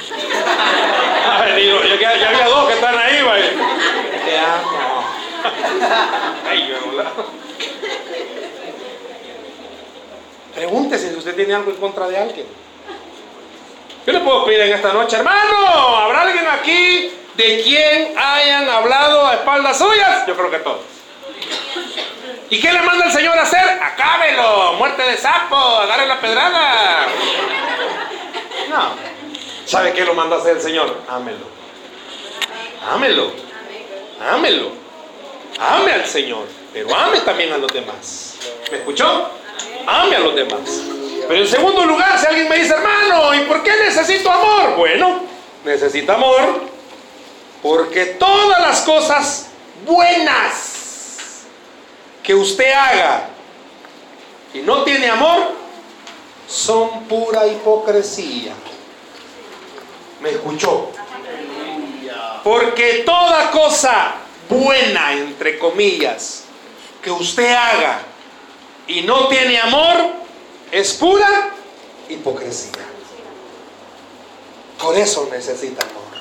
[2.01, 3.35] ya, había dos que están ahí, ¿va?
[4.25, 5.05] Te amo.
[6.49, 6.75] Ay,
[10.55, 12.47] Pregúntese si usted tiene algo en contra de alguien.
[14.07, 19.27] Yo le puedo pedir en esta noche, hermano, ¿habrá alguien aquí de quien hayan hablado
[19.27, 20.27] a espaldas suyas?
[20.27, 20.98] Yo creo que todos.
[22.51, 23.79] ¿Y qué le manda el Señor a hacer?
[23.83, 27.07] Acábelo, muerte de sapo, agarre la pedrada.
[28.71, 28.91] No.
[29.67, 31.03] ¿Sabe qué lo manda a hacer el Señor?
[31.09, 31.47] Ámelo.
[32.91, 33.33] Ámelo.
[34.31, 34.73] Ámelo.
[35.61, 38.37] Ame al Señor, pero ame también a los demás.
[38.71, 39.31] ¿Me escuchó?
[39.87, 40.83] Ame a los demás.
[41.27, 44.77] Pero en segundo lugar, si alguien me dice, hermano, ¿y por qué necesito amor?
[44.77, 45.23] Bueno,
[45.65, 46.63] necesita amor
[47.63, 49.51] porque todas las cosas
[49.85, 50.68] buenas
[52.29, 53.27] que usted haga
[54.53, 55.51] y no tiene amor,
[56.47, 58.53] son pura hipocresía.
[60.21, 60.91] ¿Me escuchó?
[62.45, 66.45] Porque toda cosa buena, entre comillas,
[67.01, 68.01] que usted haga
[68.87, 69.97] y no tiene amor,
[70.71, 71.55] es pura
[72.11, 72.85] hipocresía.
[74.79, 76.21] Por eso necesita amor.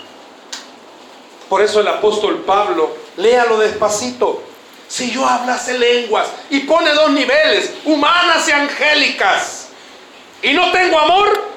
[1.49, 4.41] Por eso el apóstol Pablo, léalo despacito,
[4.87, 9.67] si yo hablase lenguas y pone dos niveles, humanas y angélicas,
[10.41, 11.47] y no tengo amor,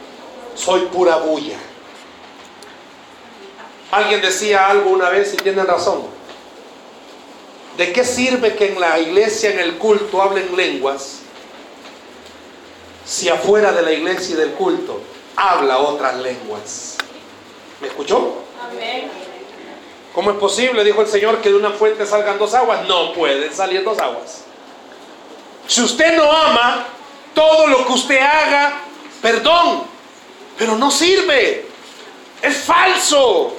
[0.54, 1.58] soy pura bulla.
[3.90, 6.02] Alguien decía algo una vez y tienen razón.
[7.76, 11.20] ¿De qué sirve que en la iglesia, en el culto, hablen lenguas
[13.04, 15.00] si afuera de la iglesia y del culto
[15.36, 16.96] habla otras lenguas?
[17.80, 18.44] ¿Me escuchó?
[18.70, 19.29] Amén.
[20.14, 22.86] ¿Cómo es posible, dijo el Señor, que de una fuente salgan dos aguas?
[22.88, 24.44] No pueden salir dos aguas.
[25.66, 26.86] Si usted no ama,
[27.32, 28.80] todo lo que usted haga,
[29.22, 29.84] perdón,
[30.58, 31.66] pero no sirve.
[32.42, 33.56] Es falso.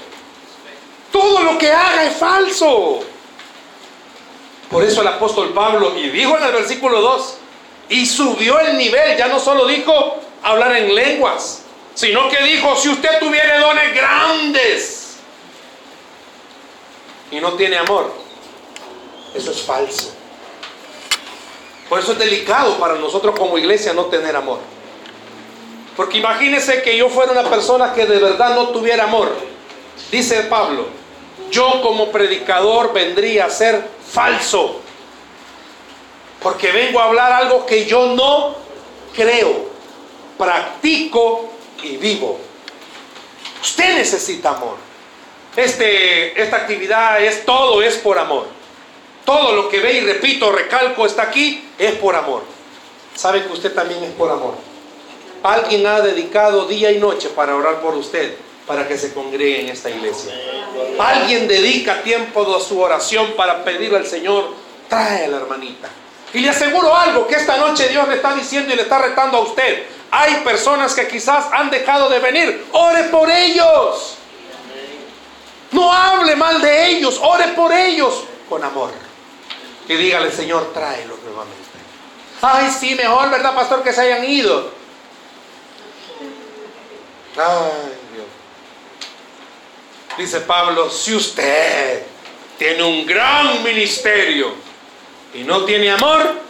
[1.11, 2.99] Todo lo que haga es falso.
[4.69, 7.37] Por eso el apóstol Pablo, y dijo en el versículo 2,
[7.89, 12.89] y subió el nivel, ya no solo dijo hablar en lenguas, sino que dijo, si
[12.89, 14.90] usted tuviera dones grandes
[17.31, 18.11] y no tiene amor,
[19.33, 20.13] eso es falso.
[21.89, 24.59] Por eso es delicado para nosotros como iglesia no tener amor.
[25.95, 29.29] Porque imagínese que yo fuera una persona que de verdad no tuviera amor.
[30.09, 30.87] Dice Pablo,
[31.49, 34.79] yo como predicador vendría a ser falso.
[36.41, 38.55] Porque vengo a hablar algo que yo no
[39.13, 39.69] creo,
[40.37, 41.51] practico
[41.83, 42.39] y vivo.
[43.61, 44.90] Usted necesita amor.
[45.55, 48.47] Este, esta actividad es todo, es por amor.
[49.25, 52.43] Todo lo que ve y repito, recalco, está aquí, es por amor.
[53.15, 54.55] Sabe que usted también es por amor.
[55.43, 58.35] Alguien ha dedicado día y noche para orar por usted,
[58.65, 60.33] para que se congregue en esta iglesia.
[60.99, 64.53] Alguien dedica tiempo de su oración para pedirle al Señor,
[64.87, 65.89] trae la hermanita.
[66.33, 69.37] Y le aseguro algo, que esta noche Dios le está diciendo y le está retando
[69.37, 69.83] a usted.
[70.11, 72.65] Hay personas que quizás han dejado de venir.
[72.71, 74.17] Ore por ellos.
[75.71, 78.91] No hable mal de ellos, ore por ellos con amor.
[79.87, 81.61] Y dígale, Señor, tráelos nuevamente.
[82.41, 84.71] Ay, sí, mejor, ¿verdad, pastor, que se hayan ido?
[87.37, 88.25] Ay, Dios.
[90.17, 92.03] Dice Pablo, si usted
[92.57, 94.53] tiene un gran ministerio
[95.33, 96.41] y no tiene amor,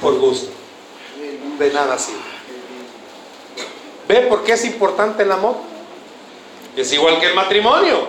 [0.00, 0.50] por gusto.
[1.58, 2.20] De nada sirve.
[4.08, 5.56] ¿Ve por qué es importante el amor?
[6.76, 8.08] Es igual que el matrimonio.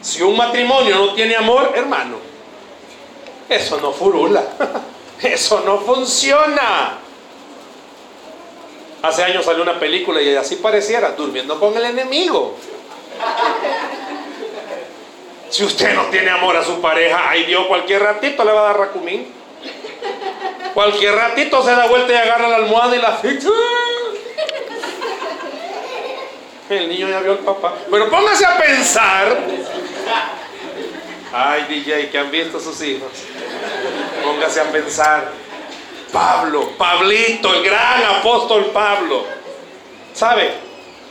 [0.00, 2.16] Si un matrimonio no tiene amor, hermano,
[3.48, 4.44] eso no furula.
[5.20, 6.96] Eso no funciona.
[9.02, 12.56] Hace años salió una película y así pareciera, durmiendo con el enemigo.
[15.50, 18.64] Si usted no tiene amor a su pareja, ay Dios, cualquier ratito le va a
[18.66, 19.26] dar racumín.
[20.72, 23.48] Cualquier ratito se da vuelta y agarra la almohada y la ficha.
[26.70, 27.74] El niño ya vio al papá.
[27.90, 29.38] Pero póngase a pensar.
[31.32, 33.10] Ay, DJ, que han visto sus hijos.
[34.24, 35.32] Póngase a pensar.
[36.12, 39.24] Pablo, Pablito, el gran apóstol Pablo.
[40.14, 40.52] ¿Sabe?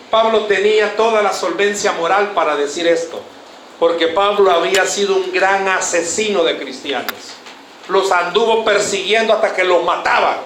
[0.10, 3.22] Pablo tenía toda la solvencia moral para decir esto.
[3.80, 7.14] Porque Pablo había sido un gran asesino de cristianos.
[7.90, 10.38] Los anduvo persiguiendo hasta que los mataba.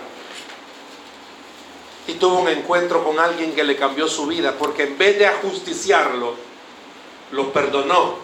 [2.08, 4.56] Y tuvo un encuentro con alguien que le cambió su vida.
[4.58, 6.36] Porque en vez de ajusticiarlo,
[7.32, 8.16] lo perdonó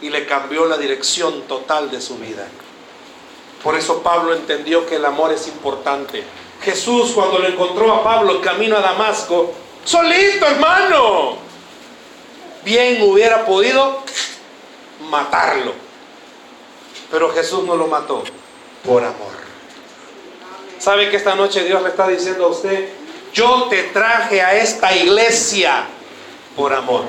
[0.00, 2.46] y le cambió la dirección total de su vida.
[3.62, 6.24] Por eso Pablo entendió que el amor es importante.
[6.62, 9.52] Jesús cuando lo encontró a Pablo camino a Damasco,
[9.84, 11.36] solito hermano,
[12.64, 14.02] bien hubiera podido
[15.08, 15.72] matarlo.
[17.10, 18.24] Pero Jesús no lo mató
[18.84, 19.41] por amor.
[20.82, 22.88] ¿Sabe que esta noche Dios le está diciendo a usted,
[23.32, 25.84] yo te traje a esta iglesia
[26.56, 27.04] por amor?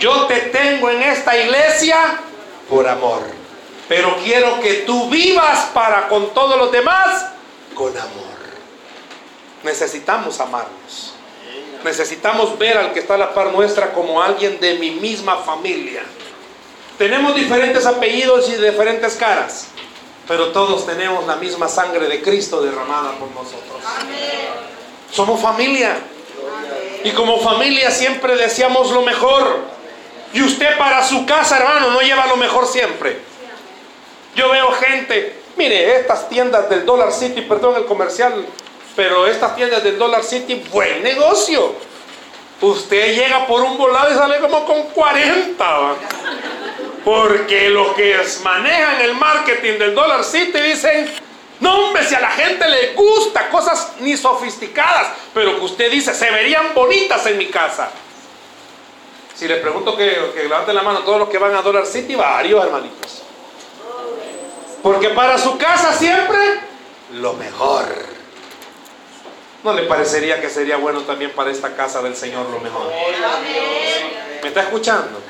[0.00, 2.20] Yo te tengo en esta iglesia
[2.66, 3.20] por amor.
[3.86, 7.26] Pero quiero que tú vivas para con todos los demás
[7.74, 8.34] con amor.
[9.62, 11.12] Necesitamos amarnos.
[11.84, 16.02] Necesitamos ver al que está a la par nuestra como alguien de mi misma familia.
[16.96, 19.66] Tenemos diferentes apellidos y diferentes caras,
[20.26, 23.82] pero todos tenemos la misma sangre de Cristo derramada por nosotros.
[25.10, 25.98] Somos familia.
[27.04, 29.58] Y como familia siempre deseamos lo mejor.
[30.32, 33.18] Y usted para su casa, hermano, no lleva lo mejor siempre.
[34.34, 38.44] Yo veo gente, mire, estas tiendas del Dollar City, perdón el comercial,
[38.96, 41.74] pero estas tiendas del Dollar City, buen negocio.
[42.60, 45.94] Usted llega por un volado y sale como con 40.
[47.04, 51.12] Porque los que manejan el marketing del Dollar City dicen,
[51.60, 56.14] no hombre, si a la gente le gusta cosas ni sofisticadas, pero que usted dice,
[56.14, 57.90] se verían bonitas en mi casa.
[59.34, 62.14] Si les pregunto que, que levanten la mano todos los que van a Dollar City,
[62.14, 63.22] varios hermanitos.
[64.82, 66.38] Porque para su casa siempre
[67.12, 67.84] lo mejor.
[69.62, 72.92] ¿No le parecería que sería bueno también para esta casa del Señor lo mejor?
[74.42, 75.22] ¿Me está escuchando?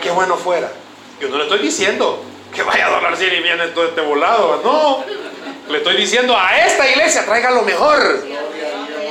[0.00, 0.72] Qué bueno fuera.
[1.22, 2.20] Yo no le estoy diciendo
[2.52, 4.60] que vaya a donar 100 y viene todo este volado.
[4.64, 5.04] No.
[5.70, 8.24] Le estoy diciendo a esta iglesia, traiga lo mejor.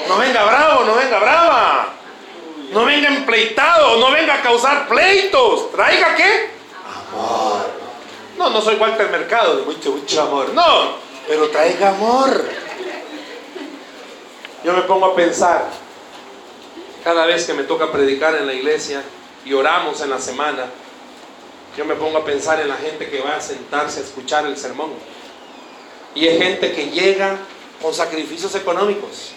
[0.09, 1.93] No venga bravo, no venga brava.
[2.73, 5.71] No venga empleitado, no venga a causar pleitos.
[5.71, 6.49] Traiga qué?
[7.13, 7.69] Amor.
[8.37, 10.49] No, no soy Walter Mercado de mucho, mucho amor.
[10.53, 10.95] No,
[11.29, 12.43] pero traiga amor.
[14.65, 15.69] Yo me pongo a pensar,
[17.05, 19.01] cada vez que me toca predicar en la iglesia
[19.45, 20.65] y oramos en la semana,
[21.77, 24.57] yo me pongo a pensar en la gente que va a sentarse a escuchar el
[24.57, 24.91] sermón.
[26.13, 27.37] Y es gente que llega
[27.81, 29.31] con sacrificios económicos.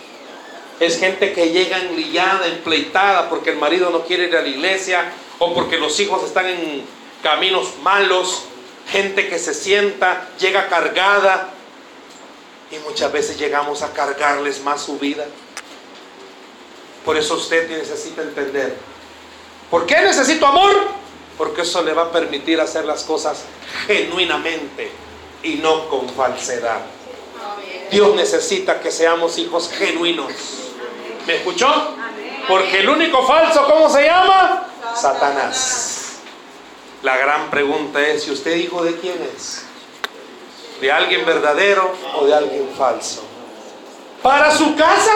[0.81, 5.13] Es gente que llega enlillada, empleitada, porque el marido no quiere ir a la iglesia
[5.39, 6.85] o porque los hijos están en
[7.23, 8.43] caminos malos.
[8.91, 11.51] Gente que se sienta, llega cargada.
[12.73, 15.25] Y muchas veces llegamos a cargarles más su vida.
[17.05, 18.75] Por eso usted necesita entender.
[19.71, 21.04] ¿Por qué necesito amor?
[21.37, 23.45] Porque eso le va a permitir hacer las cosas
[23.87, 24.91] genuinamente
[25.43, 26.81] y no con falsedad.
[27.91, 30.33] Dios necesita que seamos hijos genuinos.
[31.27, 31.95] ¿Me escuchó?
[32.49, 34.69] Porque el único falso, ¿cómo se llama?
[34.95, 36.19] Satanás.
[37.03, 39.63] La gran pregunta es, ¿y usted hijo de quién es?
[40.81, 43.23] ¿De alguien verdadero o de alguien falso?
[44.23, 45.13] Para su casa,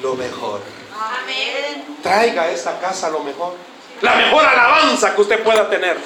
[0.00, 0.60] lo mejor.
[2.02, 3.54] Traiga a esa casa lo mejor.
[4.02, 5.96] La mejor alabanza que usted pueda tener.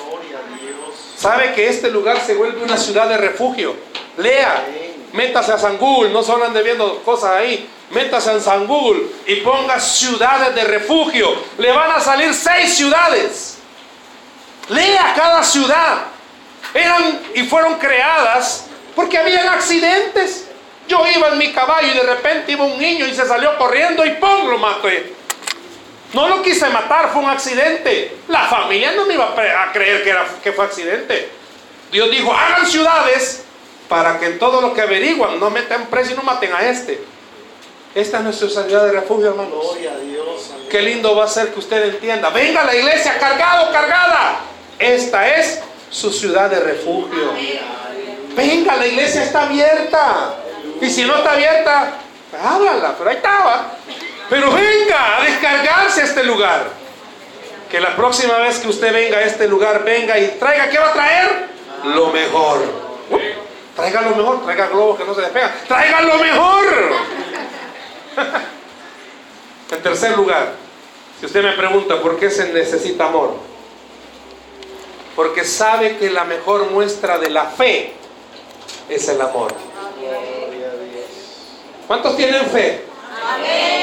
[1.16, 3.74] Sabe que este lugar se vuelve una ciudad de refugio.
[4.18, 4.64] Lea,
[5.12, 7.68] métase a San Google, no solo ande viendo cosas ahí.
[7.90, 11.34] Métase en San Google y ponga ciudades de refugio.
[11.57, 13.59] Le van a salir seis ciudades.
[14.68, 15.99] Lea cada ciudad.
[16.74, 20.49] Eran y fueron creadas porque habían accidentes.
[20.86, 24.05] Yo iba en mi caballo y de repente iba un niño y se salió corriendo
[24.05, 24.51] y ¡pum!
[24.51, 25.15] lo maté.
[26.16, 28.16] No lo quise matar, fue un accidente.
[28.28, 31.28] La familia no me iba a creer que, era, que fue accidente.
[31.92, 33.44] Dios dijo, hagan ciudades
[33.86, 37.04] para que en todo lo que averiguan no metan preso y no maten a este.
[37.94, 39.62] Esta es nuestra ciudad de refugio, hermanos.
[39.62, 40.52] Gloria a Dios.
[40.70, 42.30] Qué lindo va a ser que usted entienda.
[42.30, 44.40] Venga a la iglesia cargado, cargada.
[44.78, 45.60] Esta es
[45.90, 47.34] su ciudad de refugio.
[48.34, 50.34] Venga, la iglesia está abierta.
[50.80, 51.92] Y si no está abierta,
[52.42, 53.76] háblala, pero ahí estaba.
[54.29, 56.66] Pero venga a descargarse a este lugar.
[57.70, 60.89] Que la próxima vez que usted venga a este lugar, venga y traiga, ¿qué va
[60.89, 61.49] a traer?
[61.85, 62.61] Lo mejor.
[63.74, 65.53] traiga lo mejor, traiga globos que no se despegan.
[65.66, 66.64] Traiga lo mejor.
[69.72, 70.53] en tercer lugar,
[71.20, 73.35] si usted me pregunta por qué se necesita amor,
[75.14, 77.95] porque sabe que la mejor muestra de la fe
[78.89, 79.53] es el amor.
[81.87, 82.85] ¿Cuántos tienen fe?
[83.35, 83.76] Amén.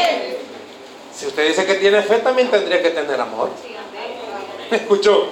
[1.23, 3.49] Si usted dice que tiene fe, también tendría que tener amor.
[4.69, 5.29] ¿Me escuchó?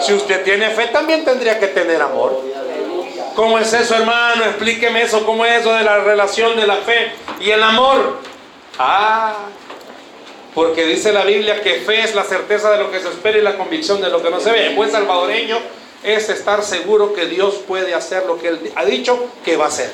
[0.00, 2.40] Si usted tiene fe, también tendría que tener amor.
[3.34, 4.44] ¿Cómo es eso, hermano?
[4.44, 5.26] Explíqueme eso.
[5.26, 8.20] ¿Cómo es eso de la relación de la fe y el amor?
[8.78, 9.34] Ah,
[10.54, 13.42] porque dice la Biblia que fe es la certeza de lo que se espera y
[13.42, 14.66] la convicción de lo que no se ve.
[14.66, 15.58] En buen salvadoreño
[16.04, 19.68] es estar seguro que Dios puede hacer lo que Él ha dicho que va a
[19.68, 19.90] hacer.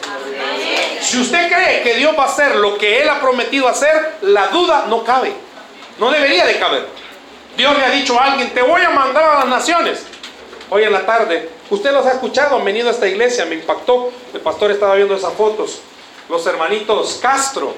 [1.01, 4.49] Si usted cree que Dios va a hacer lo que Él ha prometido hacer, la
[4.49, 5.33] duda no cabe.
[5.99, 6.87] No debería de caber.
[7.57, 10.03] Dios le ha dicho a alguien, te voy a mandar a las naciones.
[10.69, 14.11] Hoy en la tarde, usted los ha escuchado, han venido a esta iglesia, me impactó.
[14.35, 15.81] El pastor estaba viendo esas fotos.
[16.29, 17.75] Los hermanitos Castro,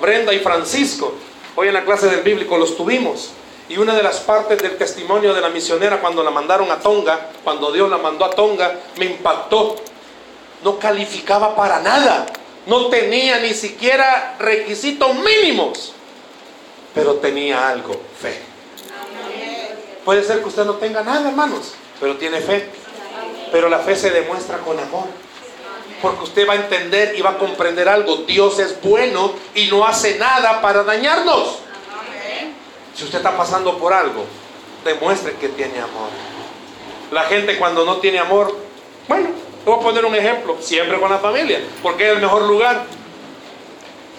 [0.00, 1.14] Brenda y Francisco,
[1.54, 3.30] hoy en la clase del bíblico los tuvimos.
[3.68, 7.30] Y una de las partes del testimonio de la misionera cuando la mandaron a Tonga,
[7.42, 9.76] cuando Dios la mandó a Tonga, me impactó.
[10.62, 12.26] No calificaba para nada
[12.66, 15.92] no tenía ni siquiera requisitos mínimos,
[16.94, 18.40] pero tenía algo, fe.
[20.04, 22.68] Puede ser que usted no tenga nada, hermanos, pero tiene fe.
[23.50, 25.06] Pero la fe se demuestra con amor.
[26.02, 28.16] Porque usted va a entender y va a comprender algo.
[28.18, 31.58] Dios es bueno y no hace nada para dañarnos.
[32.96, 34.24] Si usted está pasando por algo,
[34.84, 36.08] demuestre que tiene amor.
[37.10, 38.56] La gente cuando no tiene amor,
[39.06, 39.28] bueno,
[39.66, 42.86] voy a poner un ejemplo, siempre con la familia, porque es el mejor lugar.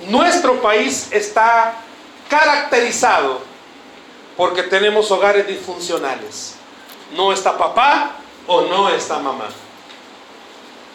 [0.08, 1.82] Nuestro país está
[2.30, 3.42] caracterizado
[4.38, 6.56] porque tenemos hogares disfuncionales.
[7.16, 9.48] No está papá o no está mamá.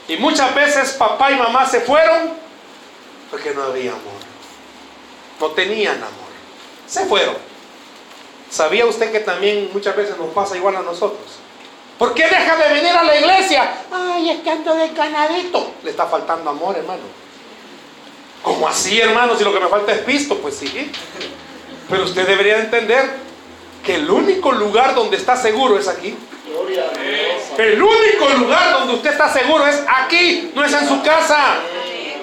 [0.07, 2.31] Y muchas veces papá y mamá se fueron
[3.29, 4.23] porque no había amor.
[5.41, 6.33] No tenían amor.
[6.87, 7.52] Se fueron.
[8.53, 11.25] ¿Sabía usted que también muchas veces nos pasa igual a nosotros?
[11.99, 13.73] ¿Por qué deja de venir a la iglesia?
[13.91, 15.73] Ay, es que ando de canadito.
[15.83, 17.01] Le está faltando amor, hermano.
[18.43, 19.39] ¿Cómo así, hermano?
[19.39, 20.93] Si lo que me falta es pisto, pues sí.
[21.89, 23.17] Pero usted debería entender
[23.83, 26.15] que el único lugar donde está seguro es aquí.
[27.57, 31.55] El único lugar donde usted está seguro es aquí, no es en su casa.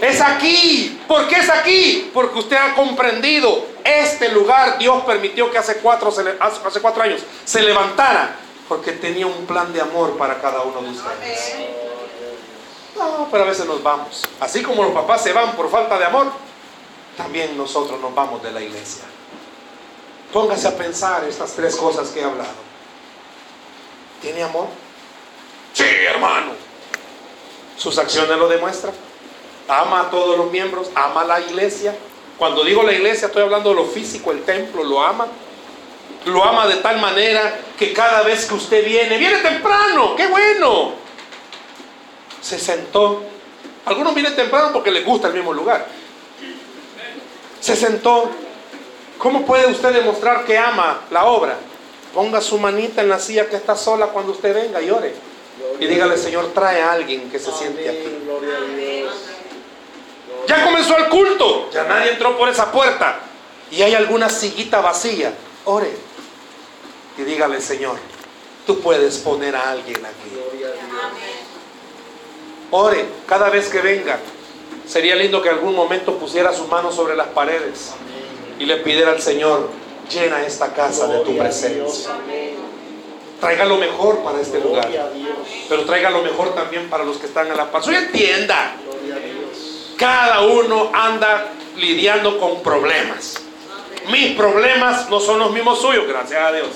[0.02, 1.02] Es aquí.
[1.08, 2.12] ¿Por qué es aquí?
[2.14, 4.78] Porque usted ha comprendido este lugar.
[4.78, 8.36] Dios permitió que hace cuatro, hace cuatro años se levantara
[8.68, 11.56] porque tenía un plan de amor para cada uno de ustedes.
[12.96, 14.24] No, pero a veces nos vamos.
[14.40, 16.32] Así como los papás se van por falta de amor,
[17.18, 19.04] también nosotros nos vamos de la iglesia.
[20.32, 22.70] Póngase a pensar estas tres cosas que he hablado.
[24.22, 24.68] ¿Tiene amor?
[25.74, 26.52] Sí, hermano.
[27.78, 29.09] Sus acciones lo demuestran.
[29.70, 31.96] Ama a todos los miembros, ama a la iglesia.
[32.40, 35.28] Cuando digo la iglesia estoy hablando de lo físico, el templo, lo ama.
[36.26, 40.94] Lo ama de tal manera que cada vez que usted viene, viene temprano, qué bueno.
[42.42, 43.24] Se sentó.
[43.86, 45.88] Algunos vienen temprano porque les gusta el mismo lugar.
[47.60, 48.32] Se sentó.
[49.18, 51.58] ¿Cómo puede usted demostrar que ama la obra?
[52.14, 55.14] Ponga su manita en la silla que está sola cuando usted venga y ore.
[55.80, 58.10] Y dígale, Señor, trae a alguien que se siente aquí.
[60.50, 61.70] Ya comenzó el culto.
[61.72, 63.20] Ya nadie entró por esa puerta.
[63.70, 65.32] Y hay alguna sillita vacía.
[65.66, 65.92] Ore.
[67.20, 67.98] Y dígale, Señor,
[68.66, 70.32] tú puedes poner a alguien aquí.
[72.72, 74.18] Ore cada vez que venga.
[74.88, 77.92] Sería lindo que algún momento pusiera sus manos sobre las paredes
[78.58, 79.70] y le pidiera al Señor,
[80.12, 82.10] llena esta casa de tu presencia.
[83.40, 84.90] Traiga lo mejor para este lugar,
[85.70, 87.88] pero traiga lo mejor también para los que están en la paz.
[87.88, 88.74] Hoy entienda,
[90.00, 93.36] cada uno anda lidiando con problemas.
[94.08, 96.70] Mis problemas no son los mismos suyos, gracias a Dios.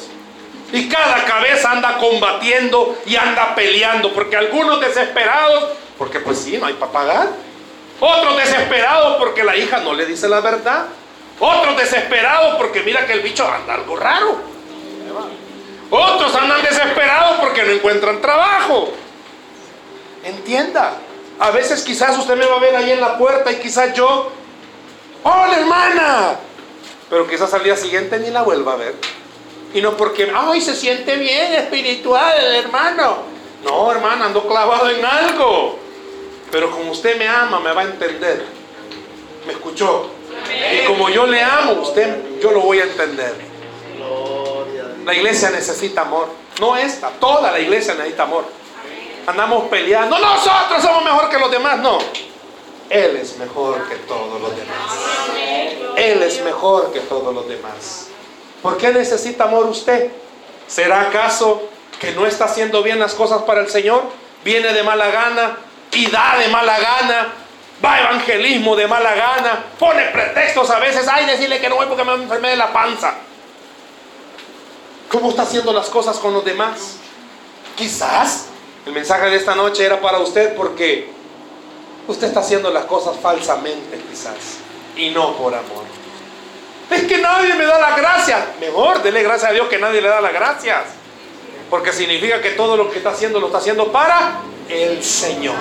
[0.73, 6.65] Y cada cabeza anda combatiendo y anda peleando, porque algunos desesperados, porque pues sí, no
[6.65, 7.27] hay para pagar.
[7.99, 10.87] Otros desesperados porque la hija no le dice la verdad.
[11.39, 14.35] Otros desesperados porque mira que el bicho anda algo raro.
[15.89, 18.91] Otros andan desesperados porque no encuentran trabajo.
[20.23, 20.97] Entienda.
[21.39, 24.31] A veces quizás usted me va a ver ahí en la puerta y quizás yo,
[25.23, 26.35] hola hermana.
[27.09, 28.95] Pero quizás al día siguiente ni la vuelva a ver.
[29.73, 33.17] Y no porque, ay, se siente bien espiritual hermano.
[33.63, 35.79] No, hermana, ando clavado en algo.
[36.51, 38.45] Pero como usted me ama, me va a entender.
[39.47, 40.09] ¿Me escuchó?
[40.73, 43.35] Y como yo le amo, usted, yo lo voy a entender.
[45.05, 46.27] La iglesia necesita amor.
[46.59, 48.45] No esta, toda la iglesia necesita amor.
[49.27, 50.17] Andamos peleando.
[50.17, 51.79] Nosotros somos mejor que los demás.
[51.79, 51.97] No.
[52.89, 54.91] Él es mejor que todos los demás.
[55.95, 58.07] Él es mejor que todos los demás.
[58.61, 60.11] ¿Por qué necesita amor usted?
[60.67, 61.63] ¿Será acaso
[61.99, 64.03] que no está haciendo bien las cosas para el Señor?
[64.43, 65.57] Viene de mala gana
[65.91, 67.33] y da de mala gana
[67.83, 72.03] va evangelismo de mala gana, pone pretextos a veces, ay, decirle que no voy porque
[72.03, 73.15] me enfermé de la panza.
[75.09, 76.95] ¿Cómo está haciendo las cosas con los demás?
[77.75, 78.47] Quizás
[78.85, 81.09] el mensaje de esta noche era para usted porque
[82.07, 84.57] usted está haciendo las cosas falsamente, quizás,
[84.95, 85.83] y no por amor.
[86.89, 88.45] Es que nadie me da la gracia.
[88.59, 90.81] Mejor, dele gracias a Dios que nadie le da las gracias.
[91.69, 95.55] Porque significa que todo lo que está haciendo lo está haciendo para el Señor.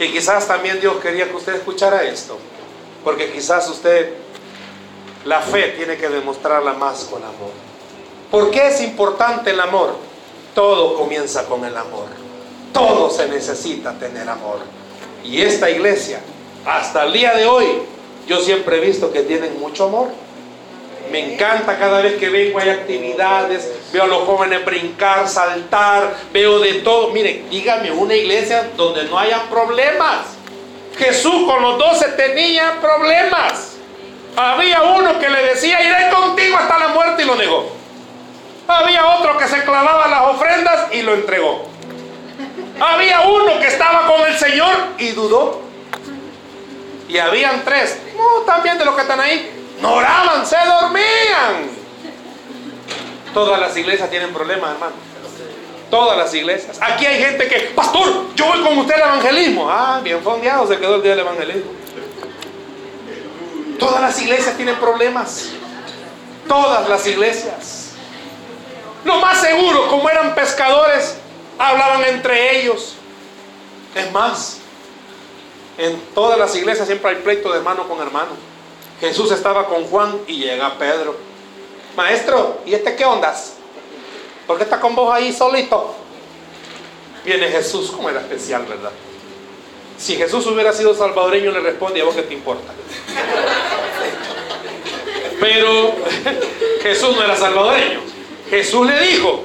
[0.00, 2.38] Y quizás también Dios quería que usted escuchara esto,
[3.04, 4.14] porque quizás usted
[5.24, 7.50] la fe tiene que demostrarla más con amor.
[8.30, 9.96] ¿Por qué es importante el amor?
[10.58, 12.08] Todo comienza con el amor.
[12.72, 14.58] Todo se necesita tener amor.
[15.22, 16.18] Y esta iglesia,
[16.66, 17.64] hasta el día de hoy,
[18.26, 20.08] yo siempre he visto que tienen mucho amor.
[21.12, 26.58] Me encanta cada vez que vengo, hay actividades, veo a los jóvenes brincar, saltar, veo
[26.58, 27.10] de todo.
[27.10, 30.26] Mire, dígame una iglesia donde no haya problemas.
[30.96, 33.76] Jesús con los doce tenía problemas.
[34.34, 37.77] Había uno que le decía, iré contigo hasta la muerte y lo negó.
[38.68, 41.64] Había otro que se clavaba las ofrendas y lo entregó.
[42.78, 45.62] Había uno que estaba con el Señor y dudó.
[47.08, 49.50] Y habían tres, no, también de los que están ahí,
[49.80, 51.70] no oraban, se dormían.
[53.32, 54.92] Todas las iglesias tienen problemas, hermano.
[55.90, 56.78] Todas las iglesias.
[56.82, 59.70] Aquí hay gente que, pastor, yo voy con usted al evangelismo.
[59.70, 61.70] Ah, bien fondeado se quedó el día del evangelismo.
[63.78, 65.48] Todas las iglesias tienen problemas.
[66.46, 67.77] Todas las iglesias.
[69.04, 71.16] Lo más seguro, como eran pescadores,
[71.58, 72.94] hablaban entre ellos.
[73.94, 74.58] Es más,
[75.76, 78.30] en todas las iglesias siempre hay pleito de hermano con hermano.
[79.00, 81.16] Jesús estaba con Juan y llega Pedro.
[81.96, 83.54] Maestro, ¿y este qué ondas?
[84.46, 85.94] ¿Por qué está con vos ahí solito?
[87.24, 88.90] Viene Jesús, como era especial, ¿verdad?
[89.98, 92.72] Si Jesús hubiera sido salvadoreño, le responde, ¿a vos qué te importa?
[95.40, 95.92] Pero
[96.82, 98.17] Jesús no era salvadoreño.
[98.50, 99.44] Jesús le dijo,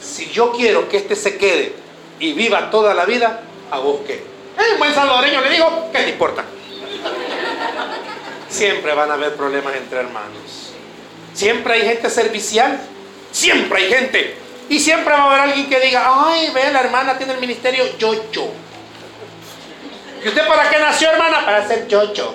[0.00, 1.72] si yo quiero que este se quede
[2.18, 4.14] y viva toda la vida, a vos qué.
[4.14, 6.44] Eh, buen salvadoreño le dijo, ¿qué te importa?
[8.48, 10.72] Siempre van a haber problemas entre hermanos.
[11.32, 12.80] Siempre hay gente servicial.
[13.32, 14.36] Siempre hay gente.
[14.68, 17.84] Y siempre va a haber alguien que diga, ay, ve, la hermana tiene el ministerio
[17.98, 18.48] yo, yo.
[20.24, 21.44] ¿Y usted para qué nació, hermana?
[21.44, 22.34] Para ser yo, yo.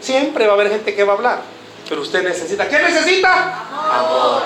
[0.00, 1.42] Siempre va a haber gente que va a hablar.
[1.90, 3.64] Pero usted necesita, ¿qué necesita?
[3.92, 4.42] Amor.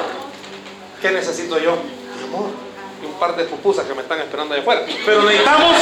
[1.03, 1.72] ¿Qué necesito yo?
[1.72, 2.49] Amor.
[3.03, 4.80] Y un par de pupusas que me están esperando de afuera.
[5.05, 5.76] Pero necesitamos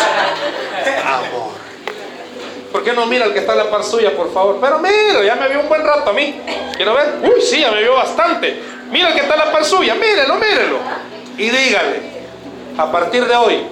[1.06, 1.52] amor.
[2.72, 4.58] ¿Por qué no mira al que está a la par suya, por favor?
[4.60, 6.40] Pero mira, ya me vio un buen rato a mí.
[6.74, 7.20] ¿Quiero ver?
[7.22, 8.60] Uy, sí, ya me vio bastante.
[8.90, 10.78] Mira al que está a la par suya, mírelo, mírelo.
[11.38, 12.00] Y dígale,
[12.76, 13.66] a partir de hoy,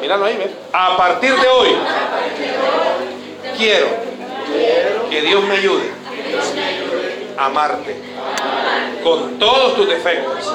[0.00, 0.50] míralo ahí, ve.
[0.72, 1.76] A partir de hoy,
[3.56, 3.86] quiero
[5.08, 5.99] que Dios me ayude
[7.36, 7.96] amarte
[9.02, 10.52] con todos tus defectos.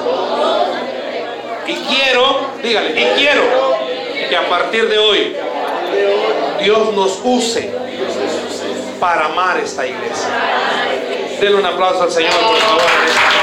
[1.66, 3.42] Y quiero, dígale, y quiero
[4.28, 5.36] que a partir de hoy
[6.62, 7.72] Dios nos use
[9.00, 10.28] para amar esta iglesia.
[11.40, 13.35] Denle un aplauso al Señor, por favor.